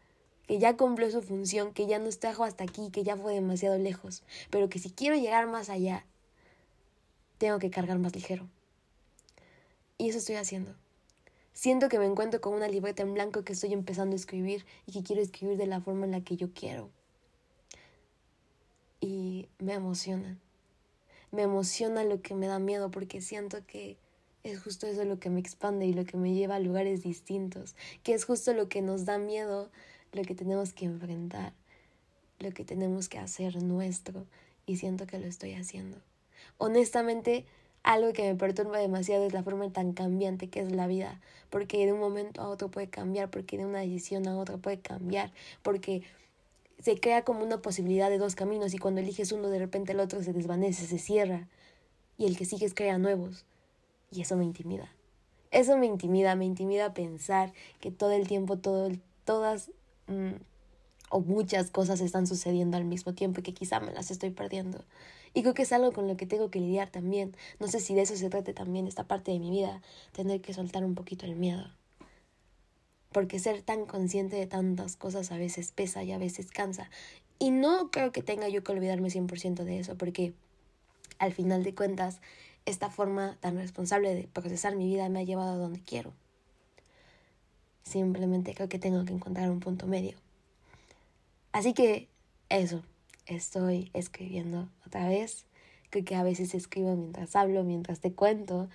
que 0.47 0.59
ya 0.59 0.75
cumplió 0.77 1.09
su 1.09 1.21
función, 1.21 1.73
que 1.73 1.87
ya 1.87 1.99
no 1.99 2.09
trajo 2.09 2.43
hasta 2.43 2.63
aquí, 2.63 2.89
que 2.91 3.03
ya 3.03 3.15
fue 3.15 3.33
demasiado 3.33 3.77
lejos, 3.77 4.23
pero 4.49 4.69
que 4.69 4.79
si 4.79 4.91
quiero 4.91 5.15
llegar 5.15 5.47
más 5.47 5.69
allá, 5.69 6.05
tengo 7.37 7.59
que 7.59 7.71
cargar 7.71 7.97
más 7.97 8.13
ligero. 8.13 8.47
Y 9.97 10.09
eso 10.09 10.17
estoy 10.17 10.35
haciendo. 10.35 10.75
Siento 11.53 11.89
que 11.89 11.99
me 11.99 12.05
encuentro 12.05 12.41
con 12.41 12.53
una 12.53 12.67
libreta 12.67 13.03
en 13.03 13.13
blanco 13.13 13.43
que 13.43 13.53
estoy 13.53 13.73
empezando 13.73 14.13
a 14.13 14.17
escribir 14.17 14.65
y 14.85 14.91
que 14.91 15.03
quiero 15.03 15.21
escribir 15.21 15.57
de 15.57 15.67
la 15.67 15.81
forma 15.81 16.05
en 16.05 16.11
la 16.11 16.21
que 16.21 16.37
yo 16.37 16.53
quiero. 16.53 16.89
Y 19.01 19.49
me 19.59 19.73
emociona. 19.73 20.37
Me 21.31 21.41
emociona 21.41 22.05
lo 22.05 22.21
que 22.21 22.35
me 22.35 22.47
da 22.47 22.59
miedo 22.59 22.91
porque 22.91 23.19
siento 23.19 23.65
que 23.65 23.97
es 24.43 24.61
justo 24.61 24.87
eso 24.87 25.03
lo 25.05 25.19
que 25.19 25.29
me 25.29 25.39
expande 25.39 25.85
y 25.85 25.93
lo 25.93 26.05
que 26.05 26.17
me 26.17 26.33
lleva 26.33 26.55
a 26.55 26.59
lugares 26.59 27.03
distintos, 27.03 27.75
que 28.03 28.13
es 28.13 28.25
justo 28.25 28.53
lo 28.53 28.69
que 28.69 28.81
nos 28.81 29.05
da 29.05 29.17
miedo, 29.17 29.69
lo 30.13 30.23
que 30.23 30.35
tenemos 30.35 30.73
que 30.73 30.85
enfrentar, 30.85 31.53
lo 32.39 32.51
que 32.51 32.63
tenemos 32.63 33.07
que 33.07 33.19
hacer 33.19 33.61
nuestro 33.61 34.25
y 34.65 34.77
siento 34.77 35.05
que 35.05 35.19
lo 35.19 35.27
estoy 35.27 35.53
haciendo. 35.53 35.97
Honestamente, 36.57 37.45
algo 37.83 38.13
que 38.13 38.23
me 38.23 38.35
perturba 38.35 38.77
demasiado 38.79 39.25
es 39.25 39.33
la 39.33 39.43
forma 39.43 39.71
tan 39.71 39.93
cambiante 39.93 40.49
que 40.49 40.61
es 40.61 40.71
la 40.71 40.87
vida, 40.87 41.19
porque 41.49 41.85
de 41.85 41.93
un 41.93 41.99
momento 41.99 42.41
a 42.41 42.49
otro 42.49 42.69
puede 42.69 42.87
cambiar, 42.87 43.29
porque 43.29 43.57
de 43.57 43.65
una 43.65 43.79
decisión 43.79 44.27
a 44.27 44.37
otra 44.37 44.57
puede 44.57 44.79
cambiar, 44.79 45.31
porque 45.61 46.03
se 46.81 46.99
crea 46.99 47.23
como 47.23 47.43
una 47.43 47.61
posibilidad 47.61 48.09
de 48.09 48.17
dos 48.17 48.35
caminos 48.35 48.73
y 48.73 48.77
cuando 48.77 49.01
eliges 49.01 49.31
uno 49.31 49.49
de 49.49 49.59
repente 49.59 49.91
el 49.91 49.99
otro 49.99 50.23
se 50.23 50.33
desvanece, 50.33 50.85
se 50.87 50.97
cierra 50.97 51.47
y 52.17 52.25
el 52.25 52.37
que 52.37 52.45
sigues 52.45 52.73
crea 52.73 52.97
nuevos. 52.97 53.45
Y 54.11 54.21
eso 54.21 54.35
me 54.35 54.43
intimida. 54.43 54.89
Eso 55.51 55.77
me 55.77 55.85
intimida, 55.85 56.35
me 56.35 56.45
intimida 56.45 56.93
pensar 56.93 57.53
que 57.79 57.91
todo 57.91 58.11
el 58.11 58.27
tiempo, 58.27 58.57
todo 58.57 58.89
todas 59.25 59.71
mm, 60.07 60.33
o 61.09 61.19
muchas 61.19 61.71
cosas 61.71 62.01
están 62.01 62.25
sucediendo 62.25 62.77
al 62.77 62.85
mismo 62.85 63.13
tiempo 63.13 63.39
y 63.39 63.43
que 63.43 63.53
quizá 63.53 63.79
me 63.79 63.91
las 63.91 64.11
estoy 64.11 64.31
perdiendo. 64.31 64.83
Y 65.33 65.41
creo 65.43 65.53
que 65.53 65.63
es 65.63 65.71
algo 65.71 65.91
con 65.93 66.07
lo 66.07 66.17
que 66.17 66.25
tengo 66.25 66.49
que 66.49 66.59
lidiar 66.59 66.89
también. 66.89 67.35
No 67.59 67.67
sé 67.67 67.79
si 67.79 67.93
de 67.93 68.01
eso 68.01 68.15
se 68.15 68.29
trate 68.29 68.53
también 68.53 68.87
esta 68.87 69.05
parte 69.05 69.31
de 69.31 69.39
mi 69.39 69.49
vida, 69.49 69.81
tener 70.13 70.41
que 70.41 70.53
soltar 70.53 70.83
un 70.83 70.95
poquito 70.95 71.25
el 71.25 71.35
miedo. 71.35 71.65
Porque 73.11 73.39
ser 73.39 73.61
tan 73.61 73.85
consciente 73.85 74.35
de 74.35 74.47
tantas 74.47 74.95
cosas 74.95 75.31
a 75.31 75.37
veces 75.37 75.71
pesa 75.71 76.03
y 76.03 76.11
a 76.11 76.17
veces 76.17 76.51
cansa. 76.51 76.89
Y 77.39 77.51
no 77.51 77.91
creo 77.91 78.11
que 78.11 78.21
tenga 78.21 78.47
yo 78.49 78.63
que 78.63 78.71
olvidarme 78.71 79.09
100% 79.09 79.63
de 79.63 79.79
eso, 79.79 79.97
porque 79.97 80.33
al 81.19 81.33
final 81.33 81.63
de 81.63 81.75
cuentas 81.75 82.21
esta 82.65 82.89
forma 82.89 83.37
tan 83.39 83.57
responsable 83.57 84.13
de 84.13 84.27
procesar 84.27 84.75
mi 84.75 84.85
vida 84.85 85.09
me 85.09 85.19
ha 85.19 85.23
llevado 85.23 85.53
a 85.53 85.57
donde 85.57 85.79
quiero. 85.79 86.13
Simplemente 87.83 88.53
creo 88.53 88.69
que 88.69 88.79
tengo 88.79 89.03
que 89.05 89.13
encontrar 89.13 89.49
un 89.49 89.59
punto 89.59 89.87
medio. 89.87 90.17
Así 91.51 91.73
que 91.73 92.07
eso, 92.49 92.83
estoy 93.25 93.89
escribiendo 93.93 94.69
otra 94.85 95.07
vez. 95.07 95.45
Creo 95.89 96.05
que 96.05 96.15
a 96.15 96.23
veces 96.23 96.53
escribo 96.53 96.95
mientras 96.95 97.35
hablo, 97.35 97.63
mientras 97.63 97.99
te 97.99 98.13
cuento. 98.13 98.69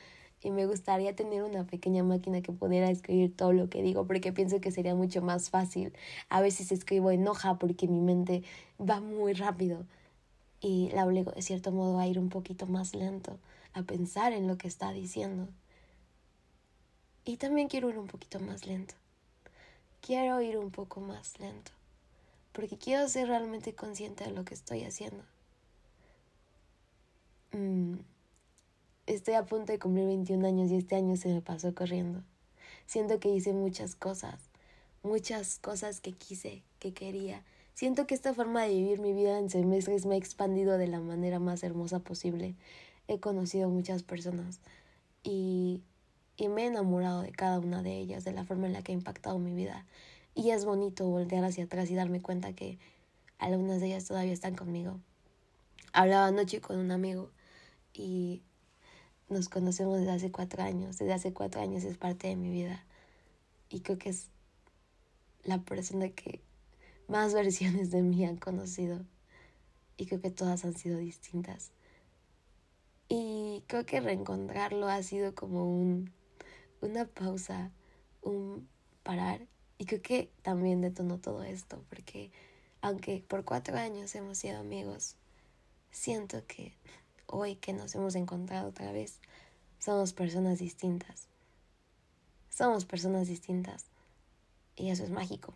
Y 0.46 0.52
me 0.52 0.64
gustaría 0.64 1.16
tener 1.16 1.42
una 1.42 1.66
pequeña 1.66 2.04
máquina 2.04 2.40
que 2.40 2.52
pudiera 2.52 2.88
escribir 2.88 3.36
todo 3.36 3.52
lo 3.52 3.68
que 3.68 3.82
digo, 3.82 4.06
porque 4.06 4.32
pienso 4.32 4.60
que 4.60 4.70
sería 4.70 4.94
mucho 4.94 5.20
más 5.20 5.50
fácil. 5.50 5.92
A 6.28 6.40
veces 6.40 6.70
escribo 6.70 7.10
en 7.10 7.26
hoja 7.26 7.58
porque 7.58 7.88
mi 7.88 8.00
mente 8.00 8.44
va 8.78 9.00
muy 9.00 9.32
rápido 9.32 9.84
y 10.60 10.88
la 10.92 11.04
obligo 11.04 11.32
de 11.32 11.42
cierto 11.42 11.72
modo 11.72 11.98
a 11.98 12.06
ir 12.06 12.20
un 12.20 12.28
poquito 12.28 12.68
más 12.68 12.94
lento 12.94 13.40
a 13.72 13.82
pensar 13.82 14.32
en 14.32 14.46
lo 14.46 14.56
que 14.56 14.68
está 14.68 14.92
diciendo. 14.92 15.48
Y 17.24 17.38
también 17.38 17.66
quiero 17.66 17.90
ir 17.90 17.98
un 17.98 18.06
poquito 18.06 18.38
más 18.38 18.68
lento. 18.68 18.94
Quiero 20.00 20.40
ir 20.42 20.58
un 20.58 20.70
poco 20.70 21.00
más 21.00 21.40
lento. 21.40 21.72
Porque 22.52 22.78
quiero 22.78 23.08
ser 23.08 23.26
realmente 23.26 23.74
consciente 23.74 24.22
de 24.22 24.30
lo 24.30 24.44
que 24.44 24.54
estoy 24.54 24.84
haciendo. 24.84 25.24
Mm, 27.50 27.96
estoy 29.06 29.34
a 29.34 29.44
punto 29.44 29.72
de 29.72 29.78
cumplir 29.78 30.06
21 30.06 30.46
años 30.46 30.70
y 30.70 30.76
este 30.76 30.96
año 30.96 31.16
se 31.16 31.28
me 31.28 31.40
pasó 31.40 31.74
corriendo. 31.74 32.22
Siento 32.86 33.18
que 33.18 33.30
hice 33.30 33.52
muchas 33.52 33.96
cosas, 33.96 34.50
muchas 35.02 35.58
cosas 35.58 36.00
que 36.00 36.12
quise, 36.12 36.62
que 36.78 36.92
quería. 36.92 37.42
Siento 37.74 38.06
que 38.06 38.14
esta 38.14 38.34
forma 38.34 38.62
de 38.62 38.74
vivir 38.74 39.00
mi 39.00 39.12
vida 39.12 39.38
en 39.38 39.50
semestres 39.50 40.06
me 40.06 40.14
ha 40.14 40.18
expandido 40.18 40.78
de 40.78 40.86
la 40.86 41.00
manera 41.00 41.38
más 41.38 41.62
hermosa 41.62 41.98
posible 41.98 42.54
he 43.08 43.20
conocido 43.20 43.68
muchas 43.68 44.02
personas 44.02 44.60
y, 45.22 45.80
y 46.36 46.48
me 46.48 46.62
he 46.62 46.66
enamorado 46.66 47.22
de 47.22 47.32
cada 47.32 47.58
una 47.58 47.82
de 47.82 47.96
ellas, 47.98 48.24
de 48.24 48.32
la 48.32 48.44
forma 48.44 48.66
en 48.66 48.72
la 48.72 48.82
que 48.82 48.92
ha 48.92 48.94
impactado 48.94 49.38
mi 49.38 49.54
vida. 49.54 49.86
Y 50.34 50.50
es 50.50 50.64
bonito 50.64 51.06
voltear 51.06 51.44
hacia 51.44 51.64
atrás 51.64 51.90
y 51.90 51.94
darme 51.94 52.20
cuenta 52.20 52.52
que 52.52 52.78
algunas 53.38 53.80
de 53.80 53.88
ellas 53.88 54.04
todavía 54.04 54.32
están 54.32 54.54
conmigo. 54.54 55.00
Hablaba 55.92 56.26
anoche 56.26 56.60
con 56.60 56.78
un 56.78 56.90
amigo 56.90 57.30
y 57.94 58.42
nos 59.28 59.48
conocemos 59.48 59.98
desde 59.98 60.12
hace 60.12 60.30
cuatro 60.30 60.62
años. 60.62 60.98
Desde 60.98 61.12
hace 61.12 61.32
cuatro 61.32 61.60
años 61.60 61.84
es 61.84 61.96
parte 61.96 62.28
de 62.28 62.36
mi 62.36 62.50
vida. 62.50 62.84
Y 63.68 63.80
creo 63.80 63.98
que 63.98 64.10
es 64.10 64.28
la 65.44 65.58
persona 65.58 66.08
que 66.10 66.40
más 67.08 67.34
versiones 67.34 67.90
de 67.90 68.02
mí 68.02 68.24
han 68.24 68.36
conocido. 68.36 69.00
Y 69.96 70.06
creo 70.06 70.20
que 70.20 70.30
todas 70.30 70.64
han 70.64 70.76
sido 70.76 70.98
distintas. 70.98 71.70
Y 73.08 73.62
creo 73.66 73.86
que 73.86 74.00
reencontrarlo 74.00 74.88
ha 74.88 75.02
sido 75.02 75.34
como 75.34 75.64
un, 75.64 76.12
una 76.80 77.06
pausa, 77.06 77.70
un 78.22 78.68
parar. 79.02 79.46
Y 79.78 79.86
creo 79.86 80.02
que 80.02 80.30
también 80.42 80.80
detonó 80.80 81.18
todo 81.18 81.42
esto, 81.42 81.82
porque 81.88 82.30
aunque 82.80 83.24
por 83.26 83.44
cuatro 83.44 83.76
años 83.76 84.14
hemos 84.14 84.38
sido 84.38 84.58
amigos, 84.58 85.16
siento 85.90 86.46
que 86.46 86.72
hoy 87.26 87.56
que 87.56 87.72
nos 87.72 87.94
hemos 87.94 88.14
encontrado 88.14 88.68
otra 88.68 88.92
vez, 88.92 89.20
somos 89.78 90.12
personas 90.12 90.58
distintas. 90.58 91.28
Somos 92.50 92.84
personas 92.84 93.28
distintas. 93.28 93.84
Y 94.76 94.90
eso 94.90 95.04
es 95.04 95.10
mágico. 95.10 95.54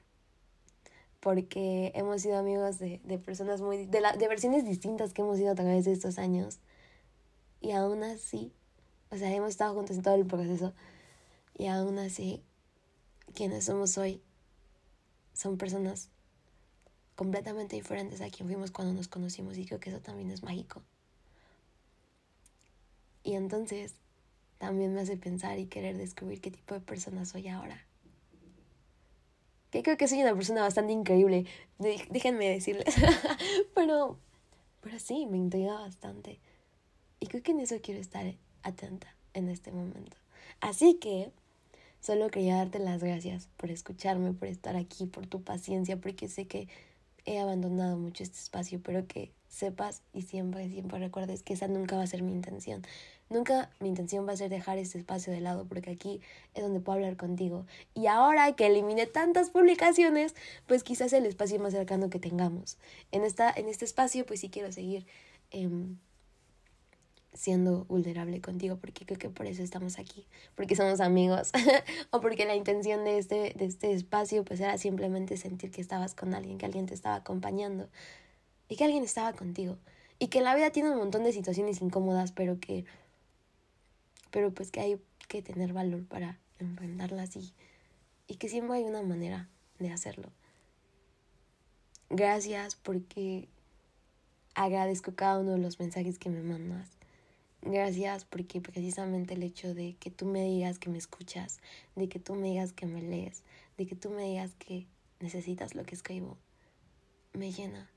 Porque 1.21 1.93
hemos 1.95 2.23
sido 2.23 2.39
amigos 2.39 2.79
de, 2.79 3.01
de 3.05 3.19
personas 3.19 3.61
muy... 3.61 3.87
De, 3.87 4.01
la, 4.01 4.13
de 4.13 4.29
versiones 4.29 4.65
distintas 4.65 5.13
que 5.13 5.23
hemos 5.23 5.37
sido 5.37 5.53
a 5.53 5.55
través 5.55 5.85
de 5.85 5.93
estos 5.93 6.19
años. 6.19 6.59
Y 7.61 7.73
aún 7.73 8.03
así, 8.03 8.53
o 9.11 9.17
sea, 9.17 9.33
hemos 9.35 9.51
estado 9.51 9.75
juntos 9.75 9.97
en 9.97 10.03
todo 10.03 10.15
el 10.15 10.27
proceso. 10.27 10.73
Y 11.57 11.67
aún 11.67 11.99
así, 11.99 12.43
quienes 13.35 13.65
somos 13.67 13.99
hoy 13.99 14.23
son 15.35 15.59
personas 15.59 16.09
completamente 17.17 17.77
diferentes 17.77 18.21
a 18.21 18.31
quien 18.31 18.49
fuimos 18.49 18.71
cuando 18.71 18.95
nos 18.95 19.09
conocimos. 19.09 19.59
Y 19.59 19.67
creo 19.67 19.81
que 19.81 19.91
eso 19.91 20.01
también 20.01 20.31
es 20.31 20.43
mágico. 20.43 20.83
Y 23.23 23.35
entonces 23.35 23.95
también 24.59 24.95
me 24.95 25.01
hace 25.01 25.17
pensar 25.17 25.59
y 25.59 25.67
querer 25.67 25.97
descubrir 25.97 26.41
qué 26.41 26.51
tipo 26.51 26.75
de 26.75 26.81
persona 26.81 27.25
soy 27.25 27.49
ahora. 27.49 27.87
Que 29.71 29.83
creo 29.83 29.97
que 29.97 30.09
soy 30.09 30.21
una 30.21 30.35
persona 30.35 30.63
bastante 30.63 30.93
increíble, 30.93 31.47
déjenme 31.79 32.49
decirles. 32.49 32.95
pero, 33.75 34.19
pero 34.81 34.99
sí, 34.99 35.27
me 35.27 35.39
intriga 35.39 35.75
bastante. 35.75 36.41
Y 37.21 37.27
creo 37.27 37.43
que 37.43 37.53
en 37.53 37.61
eso 37.61 37.77
quiero 37.83 38.01
estar 38.01 38.35
atenta 38.63 39.15
en 39.35 39.49
este 39.49 39.73
momento. 39.73 40.17
Así 40.61 40.95
que 40.95 41.31
solo 42.01 42.29
quería 42.29 42.57
darte 42.57 42.79
las 42.81 43.03
gracias 43.03 43.49
por 43.57 43.71
escucharme, 43.71 44.33
por 44.33 44.49
estar 44.49 44.77
aquí, 44.77 45.07
por 45.07 45.27
tu 45.27 45.43
paciencia, 45.43 45.99
porque 45.99 46.29
sé 46.29 46.47
que 46.47 46.69
he 47.25 47.39
abandonado 47.39 47.97
mucho 47.97 48.23
este 48.23 48.39
espacio, 48.39 48.81
pero 48.83 49.07
que 49.07 49.31
sepas 49.51 50.03
y 50.15 50.23
siempre, 50.23 50.71
siempre 50.71 50.99
recuerdes 50.99 51.43
que 51.43 51.53
esa 51.53 51.69
nunca 51.69 51.97
va 51.97 52.05
a 52.05 52.07
ser 52.07 52.23
mi 52.23 52.33
intención. 52.33 52.83
Nunca 53.29 53.71
mi 53.81 53.89
intención 53.89 54.27
va 54.27 54.33
a 54.33 54.37
ser 54.37 54.49
dejar 54.49 54.79
este 54.79 54.99
espacio 54.99 55.33
de 55.33 55.41
lado, 55.41 55.67
porque 55.69 55.91
aquí 55.91 56.21
es 56.55 56.63
donde 56.63 56.81
puedo 56.81 56.97
hablar 56.97 57.17
contigo. 57.17 57.67
Y 57.95 58.07
ahora 58.07 58.53
que 58.55 58.67
eliminé 58.67 59.07
tantas 59.07 59.51
publicaciones, 59.51 60.35
pues 60.67 60.83
quizás 60.83 61.13
el 61.13 61.27
espacio 61.27 61.59
más 61.61 61.73
cercano 61.73 62.11
que 62.11 62.19
tengamos. 62.19 62.79
En, 63.11 63.25
esta, 63.25 63.53
en 63.53 63.69
este 63.69 63.85
espacio, 63.85 64.25
pues 64.25 64.41
sí 64.41 64.49
quiero 64.49 64.73
seguir. 64.73 65.07
Eh, 65.51 65.69
siendo 67.33 67.85
vulnerable 67.85 68.41
contigo, 68.41 68.79
porque 68.81 69.07
creo 69.07 69.17
que 69.17 69.31
por 69.31 69.47
eso 69.47 69.63
estamos 69.63 70.01
aquí, 70.01 70.27
porque 70.57 70.75
somos 70.75 71.01
amigos, 71.01 71.53
o 72.11 72.21
porque 72.21 72.45
la 72.45 72.57
intención 72.57 73.05
de 73.05 73.19
este, 73.19 73.55
de 73.57 73.67
este 73.67 73.93
espacio 73.93 74.45
pues 74.45 74.59
era 74.59 74.77
simplemente 74.79 75.37
sentir 75.37 75.71
que 75.71 75.81
estabas 75.81 76.17
con 76.17 76.35
alguien, 76.35 76.59
que 76.59 76.67
alguien 76.67 76.87
te 76.87 76.95
estaba 76.95 77.15
acompañando 77.15 77.89
y 78.71 78.77
que 78.77 78.85
alguien 78.85 79.05
estaba 79.05 79.35
contigo. 79.35 79.77
Y 80.19 80.29
que 80.29 80.41
la 80.41 80.55
vida 80.55 80.71
tiene 80.71 80.91
un 80.91 80.99
montón 80.99 81.25
de 81.25 81.33
situaciones 81.33 81.83
incómodas, 81.83 82.33
pero 82.33 82.59
que, 82.59 82.87
pero 84.31 84.55
pues 84.55 84.71
que 84.71 84.81
hay 84.81 85.01
que 85.29 85.43
tener 85.43 85.73
valor 85.75 86.05
para 86.07 86.39
enfrentarlas 86.59 87.37
y, 87.37 87.53
y 88.29 88.37
que 88.37 88.49
siempre 88.49 88.79
hay 88.79 88.85
una 88.85 89.03
manera 89.03 89.49
de 89.79 89.91
hacerlo. 89.91 90.31
Gracias 92.11 92.77
porque 92.77 93.49
agradezco 94.55 95.15
cada 95.15 95.41
uno 95.41 95.53
de 95.53 95.59
los 95.59 95.81
mensajes 95.81 96.19
que 96.19 96.31
me 96.31 96.43
mandas. 96.43 96.89
Gracias 97.63 98.25
porque 98.25 98.61
precisamente 98.61 99.35
el 99.35 99.43
hecho 99.43 99.75
de 99.75 99.97
que 99.99 100.11
tú 100.11 100.27
me 100.27 100.45
digas 100.45 100.79
que 100.79 100.91
me 100.91 100.99
escuchas, 100.99 101.61
de 101.97 102.09
que 102.09 102.21
tú 102.21 102.35
me 102.35 102.49
digas 102.49 102.73
que 102.73 102.87
me 102.87 103.03
lees, 103.03 103.43
de 103.77 103.87
que 103.87 103.97
tú 103.97 104.11
me 104.11 104.25
digas 104.25 104.55
que 104.59 104.87
necesitas 105.19 105.75
lo 105.75 105.85
que 105.85 105.95
escribo, 105.95 106.37
me 107.33 107.53
llena. 107.53 107.91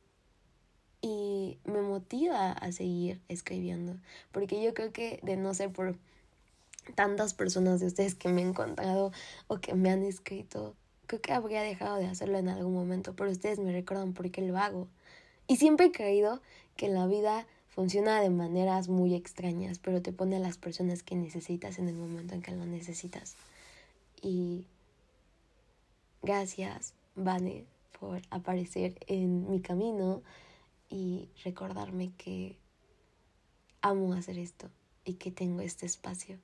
Y 1.06 1.58
me 1.66 1.82
motiva 1.82 2.54
a 2.54 2.72
seguir 2.72 3.20
escribiendo. 3.28 3.98
Porque 4.32 4.64
yo 4.64 4.74
creo 4.74 4.94
que 4.94 5.20
de 5.22 5.36
no 5.36 5.54
ser 5.54 5.70
por 5.70 5.98
tantas 6.96 7.34
personas 7.34 7.82
de 7.82 7.88
ustedes 7.88 8.16
que 8.16 8.30
me 8.30 8.42
han 8.42 8.50
encontrado 8.50 9.12
o 9.48 9.58
que 9.58 9.74
me 9.74 9.92
han 9.92 10.04
escrito, 10.04 10.76
creo 11.08 11.22
que 11.22 11.34
habría 11.34 11.62
dejado 11.62 11.98
de 11.98 12.08
hacerlo 12.08 12.38
en 12.38 12.48
algún 12.48 12.74
momento. 12.74 13.14
Pero 13.18 13.30
ustedes 13.30 13.60
me 13.60 13.74
recuerdan 13.74 14.14
por 14.14 14.32
qué 14.32 14.42
lo 14.42 14.58
hago. 14.58 14.88
Y 15.48 15.58
siempre 15.58 15.88
he 15.88 15.92
creído 15.92 16.42
que 16.78 16.88
la 16.88 17.06
vida 17.06 17.46
funciona 17.68 18.22
de 18.22 18.30
maneras 18.30 18.88
muy 18.88 19.14
extrañas, 19.14 19.80
pero 19.80 20.02
te 20.02 20.14
pone 20.14 20.38
a 20.38 20.40
las 20.40 20.58
personas 20.58 21.04
que 21.04 21.16
necesitas 21.16 21.80
en 21.80 21.90
el 21.90 21.96
momento 21.96 22.34
en 22.34 22.42
que 22.42 22.52
lo 22.52 22.66
necesitas. 22.66 23.36
Y 24.22 24.68
gracias, 26.22 26.94
Vane, 27.16 27.66
por 28.00 28.22
aparecer 28.30 28.96
en 29.08 29.50
mi 29.50 29.60
camino 29.60 30.22
y 30.90 31.30
recordarme 31.44 32.12
que 32.18 32.58
amo 33.82 34.14
hacer 34.14 34.38
esto 34.38 34.70
y 35.06 35.16
que 35.16 35.32
tengo 35.32 35.62
este 35.62 35.86
espacio. 35.86 36.40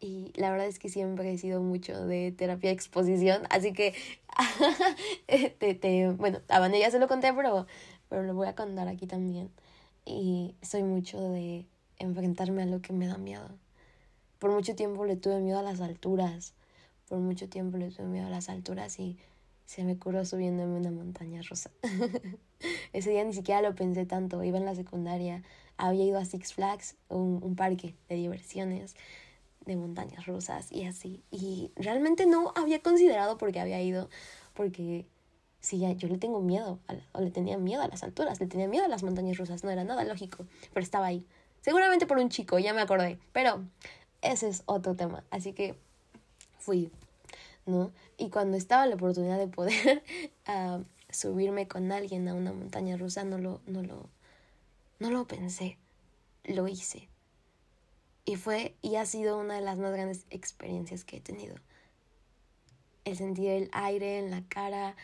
Y 0.00 0.32
la 0.34 0.50
verdad 0.50 0.66
es 0.66 0.78
que 0.78 0.88
siempre 0.88 1.32
he 1.32 1.38
sido 1.38 1.62
mucho 1.62 2.06
de 2.06 2.32
terapia 2.32 2.70
exposición, 2.72 3.42
así 3.50 3.72
que 3.72 3.94
te, 5.58 5.74
te, 5.74 6.10
bueno, 6.10 6.40
a 6.48 6.58
Vane 6.58 6.80
ya 6.80 6.90
se 6.90 6.98
lo 6.98 7.06
conté, 7.06 7.32
pero, 7.32 7.66
pero 8.08 8.24
lo 8.24 8.34
voy 8.34 8.48
a 8.48 8.56
contar 8.56 8.88
aquí 8.88 9.06
también 9.06 9.50
y 10.04 10.56
soy 10.62 10.82
mucho 10.82 11.20
de 11.20 11.66
enfrentarme 11.98 12.62
a 12.62 12.66
lo 12.66 12.82
que 12.82 12.92
me 12.92 13.06
da 13.06 13.16
miedo. 13.18 13.48
Por 14.38 14.50
mucho 14.50 14.74
tiempo 14.74 15.04
le 15.04 15.16
tuve 15.16 15.40
miedo 15.40 15.58
a 15.58 15.62
las 15.62 15.80
alturas, 15.80 16.54
por 17.08 17.18
mucho 17.18 17.48
tiempo 17.48 17.78
le 17.78 17.90
tuve 17.90 18.06
miedo 18.06 18.26
a 18.26 18.30
las 18.30 18.48
alturas 18.48 18.98
y 18.98 19.16
se 19.66 19.84
me 19.84 19.96
curó 19.96 20.24
subiéndome 20.24 20.76
una 20.76 20.90
montaña 20.90 21.42
rusa. 21.42 21.70
Ese 22.92 23.10
día 23.10 23.24
ni 23.24 23.32
siquiera 23.32 23.62
lo 23.62 23.74
pensé 23.74 24.06
tanto, 24.06 24.42
iba 24.42 24.58
en 24.58 24.64
la 24.64 24.74
secundaria, 24.74 25.42
había 25.76 26.04
ido 26.04 26.18
a 26.18 26.24
Six 26.24 26.54
Flags, 26.54 26.96
un, 27.08 27.40
un 27.42 27.56
parque 27.56 27.94
de 28.08 28.16
diversiones, 28.16 28.96
de 29.66 29.76
montañas 29.76 30.26
rusas 30.26 30.72
y 30.72 30.84
así. 30.84 31.22
Y 31.30 31.70
realmente 31.76 32.26
no 32.26 32.52
había 32.56 32.80
considerado 32.80 33.38
por 33.38 33.52
qué 33.52 33.60
había 33.60 33.80
ido, 33.80 34.08
porque 34.54 35.06
Sí, 35.62 35.80
yo 35.96 36.08
le 36.08 36.18
tengo 36.18 36.40
miedo, 36.40 36.80
o 37.12 37.20
le 37.20 37.30
tenía 37.30 37.56
miedo 37.56 37.82
a 37.82 37.86
las 37.86 38.02
alturas, 38.02 38.40
le 38.40 38.48
tenía 38.48 38.66
miedo 38.66 38.84
a 38.84 38.88
las 38.88 39.04
montañas 39.04 39.38
rusas, 39.38 39.62
no 39.62 39.70
era 39.70 39.84
nada 39.84 40.02
lógico, 40.02 40.44
pero 40.74 40.82
estaba 40.82 41.06
ahí. 41.06 41.24
Seguramente 41.60 42.04
por 42.04 42.18
un 42.18 42.30
chico, 42.30 42.58
ya 42.58 42.74
me 42.74 42.80
acordé, 42.80 43.16
pero 43.32 43.62
ese 44.22 44.48
es 44.48 44.64
otro 44.66 44.96
tema, 44.96 45.22
así 45.30 45.52
que 45.52 45.76
fui, 46.58 46.90
¿no? 47.64 47.92
Y 48.18 48.28
cuando 48.30 48.56
estaba 48.56 48.86
la 48.86 48.96
oportunidad 48.96 49.38
de 49.38 49.46
poder 49.46 50.02
uh, 50.48 50.82
subirme 51.12 51.68
con 51.68 51.92
alguien 51.92 52.28
a 52.28 52.34
una 52.34 52.52
montaña 52.52 52.96
rusa, 52.96 53.24
no 53.24 53.38
lo, 53.38 53.60
no 53.66 53.82
lo, 53.82 54.10
no 54.98 55.10
lo 55.10 55.26
pensé, 55.26 55.78
lo 56.44 56.66
hice. 56.68 57.08
Y 58.24 58.36
fue 58.36 58.76
y 58.82 58.96
ha 58.96 59.06
sido 59.06 59.38
una 59.38 59.54
de 59.54 59.60
las 59.60 59.78
más 59.78 59.92
grandes 59.92 60.26
experiencias 60.30 61.04
que 61.04 61.18
he 61.18 61.20
tenido. 61.20 61.56
El 63.04 63.16
sentir 63.16 63.50
el 63.50 63.70
aire 63.72 64.18
en 64.18 64.30
la 64.30 64.42
cara, 64.48 64.96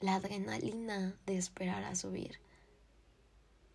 la 0.00 0.16
adrenalina 0.16 1.16
de 1.26 1.36
esperar 1.36 1.84
a 1.84 1.94
subir 1.94 2.38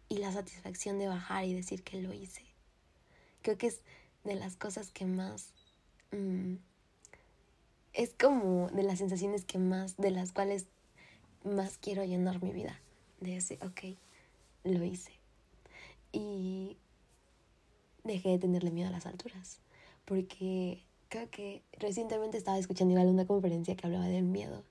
y 0.09 0.17
la 0.17 0.31
satisfacción 0.31 0.97
de 0.97 1.07
bajar 1.07 1.45
y 1.45 1.53
decir 1.53 1.83
que 1.83 2.01
lo 2.01 2.13
hice. 2.13 2.43
Creo 3.41 3.57
que 3.57 3.67
es 3.67 3.81
de 4.23 4.35
las 4.35 4.55
cosas 4.55 4.91
que 4.91 5.05
más... 5.05 5.53
Mm, 6.11 6.55
es 7.97 8.13
como 8.13 8.69
de 8.69 8.83
las 8.83 8.99
sensaciones 8.99 9.43
que 9.43 9.57
más, 9.57 9.97
de 9.97 10.11
las 10.11 10.31
cuales 10.31 10.67
más 11.43 11.79
quiero 11.79 12.05
llenar 12.05 12.43
mi 12.43 12.51
vida. 12.51 12.79
De 13.19 13.37
ese, 13.37 13.57
ok, 13.63 13.97
lo 14.63 14.83
hice. 14.83 15.11
Y 16.11 16.77
dejé 18.03 18.29
de 18.29 18.37
tenerle 18.37 18.69
miedo 18.69 18.89
a 18.89 18.91
las 18.91 19.07
alturas. 19.07 19.59
Porque 20.05 20.83
creo 21.09 21.27
que 21.31 21.63
recientemente 21.79 22.37
estaba 22.37 22.59
escuchando 22.59 22.93
igual 22.93 23.07
una 23.07 23.25
conferencia 23.25 23.75
que 23.75 23.87
hablaba 23.87 24.05
del 24.05 24.25
miedo 24.25 24.63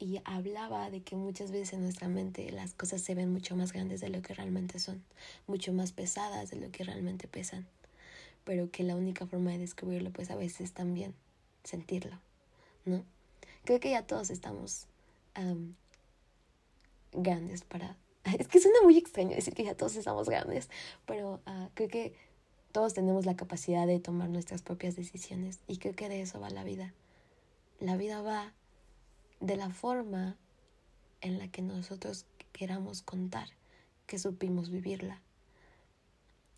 y 0.00 0.20
hablaba 0.24 0.90
de 0.90 1.02
que 1.02 1.14
muchas 1.14 1.52
veces 1.52 1.74
en 1.74 1.82
nuestra 1.82 2.08
mente 2.08 2.50
las 2.50 2.74
cosas 2.74 3.00
se 3.00 3.14
ven 3.14 3.32
mucho 3.32 3.54
más 3.54 3.72
grandes 3.72 4.00
de 4.00 4.10
lo 4.10 4.22
que 4.22 4.34
realmente 4.34 4.80
son, 4.80 5.04
mucho 5.46 5.72
más 5.72 5.92
pesadas 5.92 6.50
de 6.50 6.56
lo 6.56 6.70
que 6.72 6.82
realmente 6.82 7.28
pesan, 7.28 7.66
pero 8.44 8.70
que 8.70 8.82
la 8.82 8.96
única 8.96 9.24
forma 9.26 9.52
de 9.52 9.58
descubrirlo 9.58 10.10
pues 10.10 10.30
a 10.30 10.36
veces 10.36 10.72
también 10.72 11.14
sentirlo, 11.64 12.18
¿no? 12.86 13.04
Creo 13.64 13.80
que 13.80 13.90
ya 13.90 14.06
todos 14.06 14.30
estamos 14.30 14.86
grandes 17.12 17.62
para... 17.64 17.96
Es 18.38 18.48
que 18.48 18.60
suena 18.60 18.78
muy 18.82 18.96
extraño 18.96 19.36
decir 19.36 19.54
que 19.54 19.64
ya 19.64 19.76
todos 19.76 19.94
estamos 19.96 20.28
grandes, 20.28 20.68
pero 21.04 21.40
uh, 21.46 21.68
creo 21.74 21.88
que 21.88 22.14
todos 22.72 22.94
tenemos 22.94 23.24
la 23.24 23.36
capacidad 23.36 23.86
de 23.86 24.00
tomar 24.00 24.28
nuestras 24.28 24.62
propias 24.62 24.96
decisiones 24.96 25.60
y 25.66 25.78
creo 25.78 25.94
que 25.94 26.08
de 26.08 26.22
eso 26.22 26.40
va 26.40 26.50
la 26.50 26.64
vida. 26.64 26.92
La 27.78 27.96
vida 27.96 28.22
va 28.22 28.52
de 29.40 29.56
la 29.56 29.70
forma 29.70 30.36
en 31.20 31.38
la 31.38 31.48
que 31.48 31.62
nosotros 31.62 32.26
queramos 32.52 33.02
contar 33.02 33.48
que 34.06 34.18
supimos 34.18 34.70
vivirla. 34.70 35.20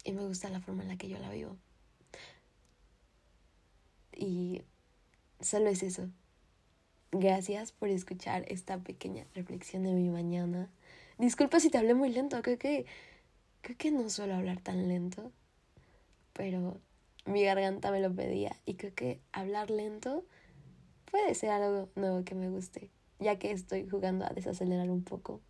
Y 0.05 0.13
me 0.13 0.25
gusta 0.27 0.49
la 0.49 0.61
forma 0.61 0.83
en 0.83 0.89
la 0.89 0.97
que 0.97 1.09
yo 1.09 1.19
la 1.19 1.31
vivo. 1.31 1.57
Y 4.13 4.63
solo 5.41 5.69
es 5.69 5.83
eso. 5.83 6.09
Gracias 7.11 7.73
por 7.73 7.89
escuchar 7.89 8.45
esta 8.49 8.79
pequeña 8.79 9.27
reflexión 9.35 9.83
de 9.83 9.93
mi 9.93 10.11
mañana. 10.11 10.69
Disculpa 11.17 11.59
si 11.59 11.71
te 11.71 11.79
hablé 11.79 11.95
muy 11.95 12.11
lento, 12.11 12.41
creo 12.43 12.59
que 12.59 12.87
creo 13.63 13.77
que 13.77 13.91
no 13.91 14.09
suelo 14.11 14.35
hablar 14.35 14.61
tan 14.61 14.89
lento, 14.89 15.33
pero 16.33 16.81
mi 17.25 17.43
garganta 17.45 17.91
me 17.91 18.01
lo 18.01 18.15
pedía 18.15 18.57
y 18.67 18.75
creo 18.75 18.95
que 18.95 19.21
hablar 19.33 19.71
lento 19.71 20.25
puede 21.11 21.35
ser 21.35 21.51
algo 21.51 21.89
nuevo 21.95 22.25
que 22.25 22.35
me 22.35 22.49
guste, 22.49 22.91
ya 23.19 23.39
que 23.39 23.51
estoy 23.53 23.89
jugando 23.89 24.25
a 24.25 24.31
desacelerar 24.31 24.91
un 24.91 25.03
poco. 25.03 25.41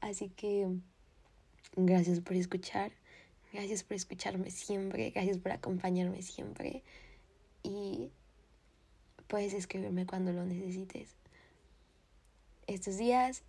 Así 0.00 0.28
que 0.28 0.68
gracias 1.76 2.20
por 2.20 2.34
escuchar, 2.34 2.92
gracias 3.52 3.84
por 3.84 3.96
escucharme 3.96 4.50
siempre, 4.50 5.10
gracias 5.10 5.38
por 5.38 5.52
acompañarme 5.52 6.22
siempre 6.22 6.82
y 7.62 8.10
puedes 9.28 9.52
escribirme 9.54 10.06
cuando 10.06 10.32
lo 10.32 10.44
necesites. 10.44 11.10
Estos 12.66 12.96
días 12.96 13.42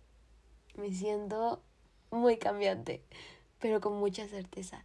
me 0.76 0.92
siento 0.92 1.62
muy 2.10 2.36
cambiante, 2.36 3.02
pero 3.60 3.80
con 3.80 3.98
mucha 3.98 4.28
certeza 4.28 4.84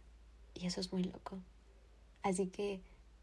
y 0.54 0.66
eso 0.66 0.80
es 0.80 0.92
muy 0.92 1.04
loco. 1.04 1.38
Así 2.22 2.46
que 2.46 2.80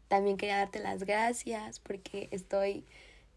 también 0.08 0.36
quería 0.36 0.58
darte 0.58 0.80
las 0.80 1.04
gracias 1.04 1.80
porque 1.80 2.28
estoy 2.30 2.84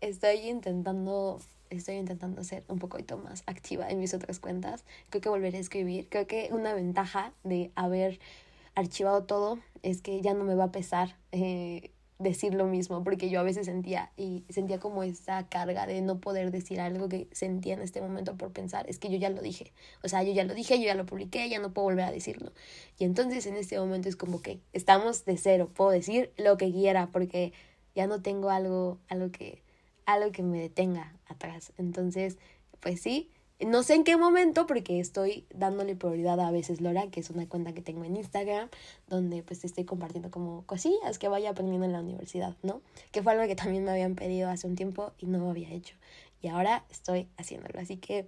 estoy 0.02 0.50
intentando 0.50 1.40
estoy 1.70 1.96
intentando 1.96 2.44
ser 2.44 2.64
un 2.68 2.80
poquito 2.80 3.18
más 3.18 3.44
activa 3.48 3.90
en 3.90 4.00
mis 4.00 4.14
otras 4.14 4.40
cuentas. 4.40 4.84
Creo 5.10 5.22
que 5.22 5.30
volveré 5.30 5.58
a 5.58 5.62
escribir. 5.62 6.08
Creo 6.10 6.28
que 6.28 6.50
una 6.52 6.74
ventaja 6.74 7.34
de 7.44 7.72
haber 7.76 8.20
archivado 8.76 9.24
todo 9.24 9.60
es 9.82 10.02
que 10.02 10.22
ya 10.22 10.34
no 10.34 10.44
me 10.44 10.56
va 10.56 10.66
a 10.66 10.72
pesar 10.72 11.16
eh, 11.32 11.92
decir 12.24 12.54
lo 12.54 12.66
mismo, 12.66 13.04
porque 13.04 13.30
yo 13.30 13.40
a 13.40 13.44
veces 13.44 13.66
sentía 13.66 14.12
y 14.18 14.46
sentía 14.50 14.80
como 14.80 15.04
esa 15.04 15.48
carga 15.48 15.86
de 15.86 16.02
no 16.02 16.20
poder 16.20 16.52
decir 16.52 16.80
algo 16.82 17.10
que 17.10 17.28
sentía 17.32 17.74
en 17.74 17.82
este 17.82 18.02
momento 18.02 18.36
por 18.36 18.52
pensar, 18.52 18.90
es 18.90 18.98
que 18.98 19.10
yo 19.10 19.18
ya 19.18 19.30
lo 19.30 19.42
dije, 19.42 19.74
o 20.04 20.08
sea, 20.08 20.24
yo 20.24 20.34
ya 20.34 20.44
lo 20.44 20.54
dije, 20.54 20.80
yo 20.80 20.86
ya 20.86 20.96
lo 20.96 21.06
publiqué, 21.06 21.48
ya 21.50 21.60
no 21.60 21.74
puedo 21.74 21.86
volver 21.86 22.06
a 22.06 22.12
decirlo. 22.12 22.52
Y 22.98 23.04
entonces 23.04 23.46
en 23.46 23.56
este 23.56 23.80
momento 23.80 24.10
es 24.10 24.16
como 24.16 24.42
que 24.42 24.60
estamos 24.74 25.26
de 25.26 25.38
cero, 25.38 25.70
puedo 25.74 25.92
decir 25.92 26.32
lo 26.38 26.58
que 26.58 26.72
quiera, 26.72 27.10
porque 27.12 27.54
ya 27.96 28.08
no 28.08 28.22
tengo 28.22 28.50
algo, 28.50 29.00
algo 29.08 29.32
que 29.32 29.62
algo 30.06 30.32
que 30.32 30.44
me 30.44 30.60
detenga 30.60 31.14
atrás. 31.28 31.74
Entonces, 31.78 32.38
pues 32.80 33.02
sí, 33.02 33.32
No 33.66 33.84
sé 33.84 33.96
en 33.96 34.04
qué 34.04 34.18
momento, 34.18 34.66
porque 34.68 35.00
estoy 35.00 35.46
dándole 35.54 35.96
prioridad 35.96 36.40
a 36.40 36.52
veces 36.52 36.82
Lora, 36.82 37.08
que 37.08 37.20
es 37.20 37.30
una 37.30 37.48
cuenta 37.48 37.74
que 37.74 37.82
tengo 37.82 38.04
en 38.04 38.18
Instagram, 38.18 38.70
donde 39.08 39.44
pues 39.44 39.64
estoy 39.64 39.86
compartiendo 39.86 40.32
como 40.32 40.64
cosillas 40.66 41.20
que 41.20 41.28
vaya 41.28 41.52
aprendiendo 41.52 41.86
en 41.86 41.94
la 41.94 42.02
universidad, 42.02 42.56
¿no? 42.64 42.82
Que 43.12 43.22
fue 43.22 43.34
algo 43.34 43.46
que 43.48 43.56
también 43.56 43.84
me 43.84 43.92
habían 43.92 44.16
pedido 44.16 44.50
hace 44.50 44.68
un 44.68 44.76
tiempo 44.76 45.12
y 45.20 45.28
no 45.28 45.38
lo 45.40 45.50
había 45.50 45.70
hecho. 45.72 45.96
Y 46.42 46.48
ahora 46.48 46.84
estoy 46.90 47.28
haciéndolo. 47.38 47.80
Así 47.80 47.98
que, 47.98 48.28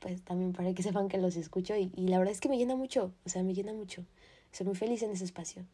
pues 0.00 0.22
también 0.22 0.52
para 0.52 0.72
que 0.74 0.82
sepan 0.82 1.08
que 1.08 1.18
los 1.18 1.36
escucho 1.36 1.76
y, 1.76 1.92
y 1.94 2.08
la 2.08 2.18
verdad 2.18 2.32
es 2.32 2.40
que 2.40 2.48
me 2.48 2.58
llena 2.58 2.76
mucho, 2.76 3.12
o 3.24 3.28
sea, 3.28 3.42
me 3.42 3.54
llena 3.54 3.72
mucho. 3.72 4.04
Soy 4.52 4.66
muy 4.66 4.74
feliz 4.74 5.02
en 5.02 5.10
ese 5.10 5.24
espacio. 5.24 5.64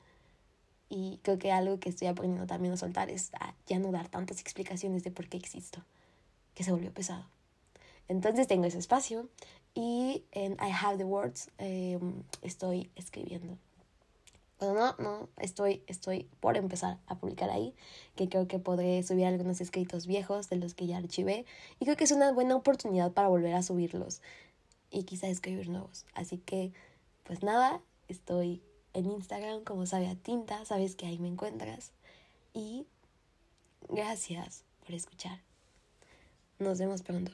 Y 0.90 1.20
creo 1.22 1.38
que 1.38 1.52
algo 1.52 1.78
que 1.80 1.88
estoy 1.90 2.08
aprendiendo 2.08 2.46
también 2.46 2.72
a 2.72 2.76
soltar 2.76 3.10
es 3.10 3.32
a 3.34 3.54
ya 3.66 3.78
no 3.78 3.92
dar 3.92 4.08
tantas 4.08 4.40
explicaciones 4.40 5.04
de 5.04 5.10
por 5.10 5.28
qué 5.28 5.36
existo, 5.36 5.82
que 6.54 6.64
se 6.64 6.72
volvió 6.72 6.92
pesado. 6.92 7.26
Entonces 8.08 8.46
tengo 8.46 8.64
ese 8.64 8.78
espacio 8.78 9.28
y 9.74 10.24
en 10.32 10.52
I 10.54 10.72
Have 10.72 10.98
the 10.98 11.04
Words 11.04 11.50
em, 11.58 12.22
estoy 12.42 12.90
escribiendo. 12.96 13.58
Bueno, 14.58 14.74
no, 14.74 14.96
no, 14.98 15.28
estoy, 15.36 15.84
estoy 15.86 16.28
por 16.40 16.56
empezar 16.56 16.98
a 17.06 17.14
publicar 17.16 17.48
ahí, 17.48 17.74
que 18.16 18.28
creo 18.28 18.48
que 18.48 18.58
podré 18.58 19.02
subir 19.04 19.26
algunos 19.26 19.60
escritos 19.60 20.06
viejos 20.08 20.48
de 20.48 20.56
los 20.56 20.74
que 20.74 20.86
ya 20.88 20.96
archivé 20.96 21.46
y 21.78 21.84
creo 21.84 21.96
que 21.96 22.02
es 22.02 22.10
una 22.10 22.32
buena 22.32 22.56
oportunidad 22.56 23.12
para 23.12 23.28
volver 23.28 23.54
a 23.54 23.62
subirlos 23.62 24.20
y 24.90 25.04
quizá 25.04 25.28
escribir 25.28 25.68
nuevos. 25.68 26.06
Así 26.14 26.38
que, 26.38 26.72
pues 27.22 27.44
nada, 27.44 27.80
estoy 28.08 28.62
en 28.94 29.06
Instagram 29.06 29.62
como 29.62 29.86
sabe 29.86 30.08
a 30.08 30.16
tinta, 30.16 30.64
sabes 30.64 30.96
que 30.96 31.06
ahí 31.06 31.18
me 31.18 31.28
encuentras. 31.28 31.92
Y 32.52 32.86
gracias 33.88 34.64
por 34.84 34.94
escuchar. 34.94 35.40
Nos 36.58 36.78
vemos 36.78 37.02
pronto. 37.02 37.30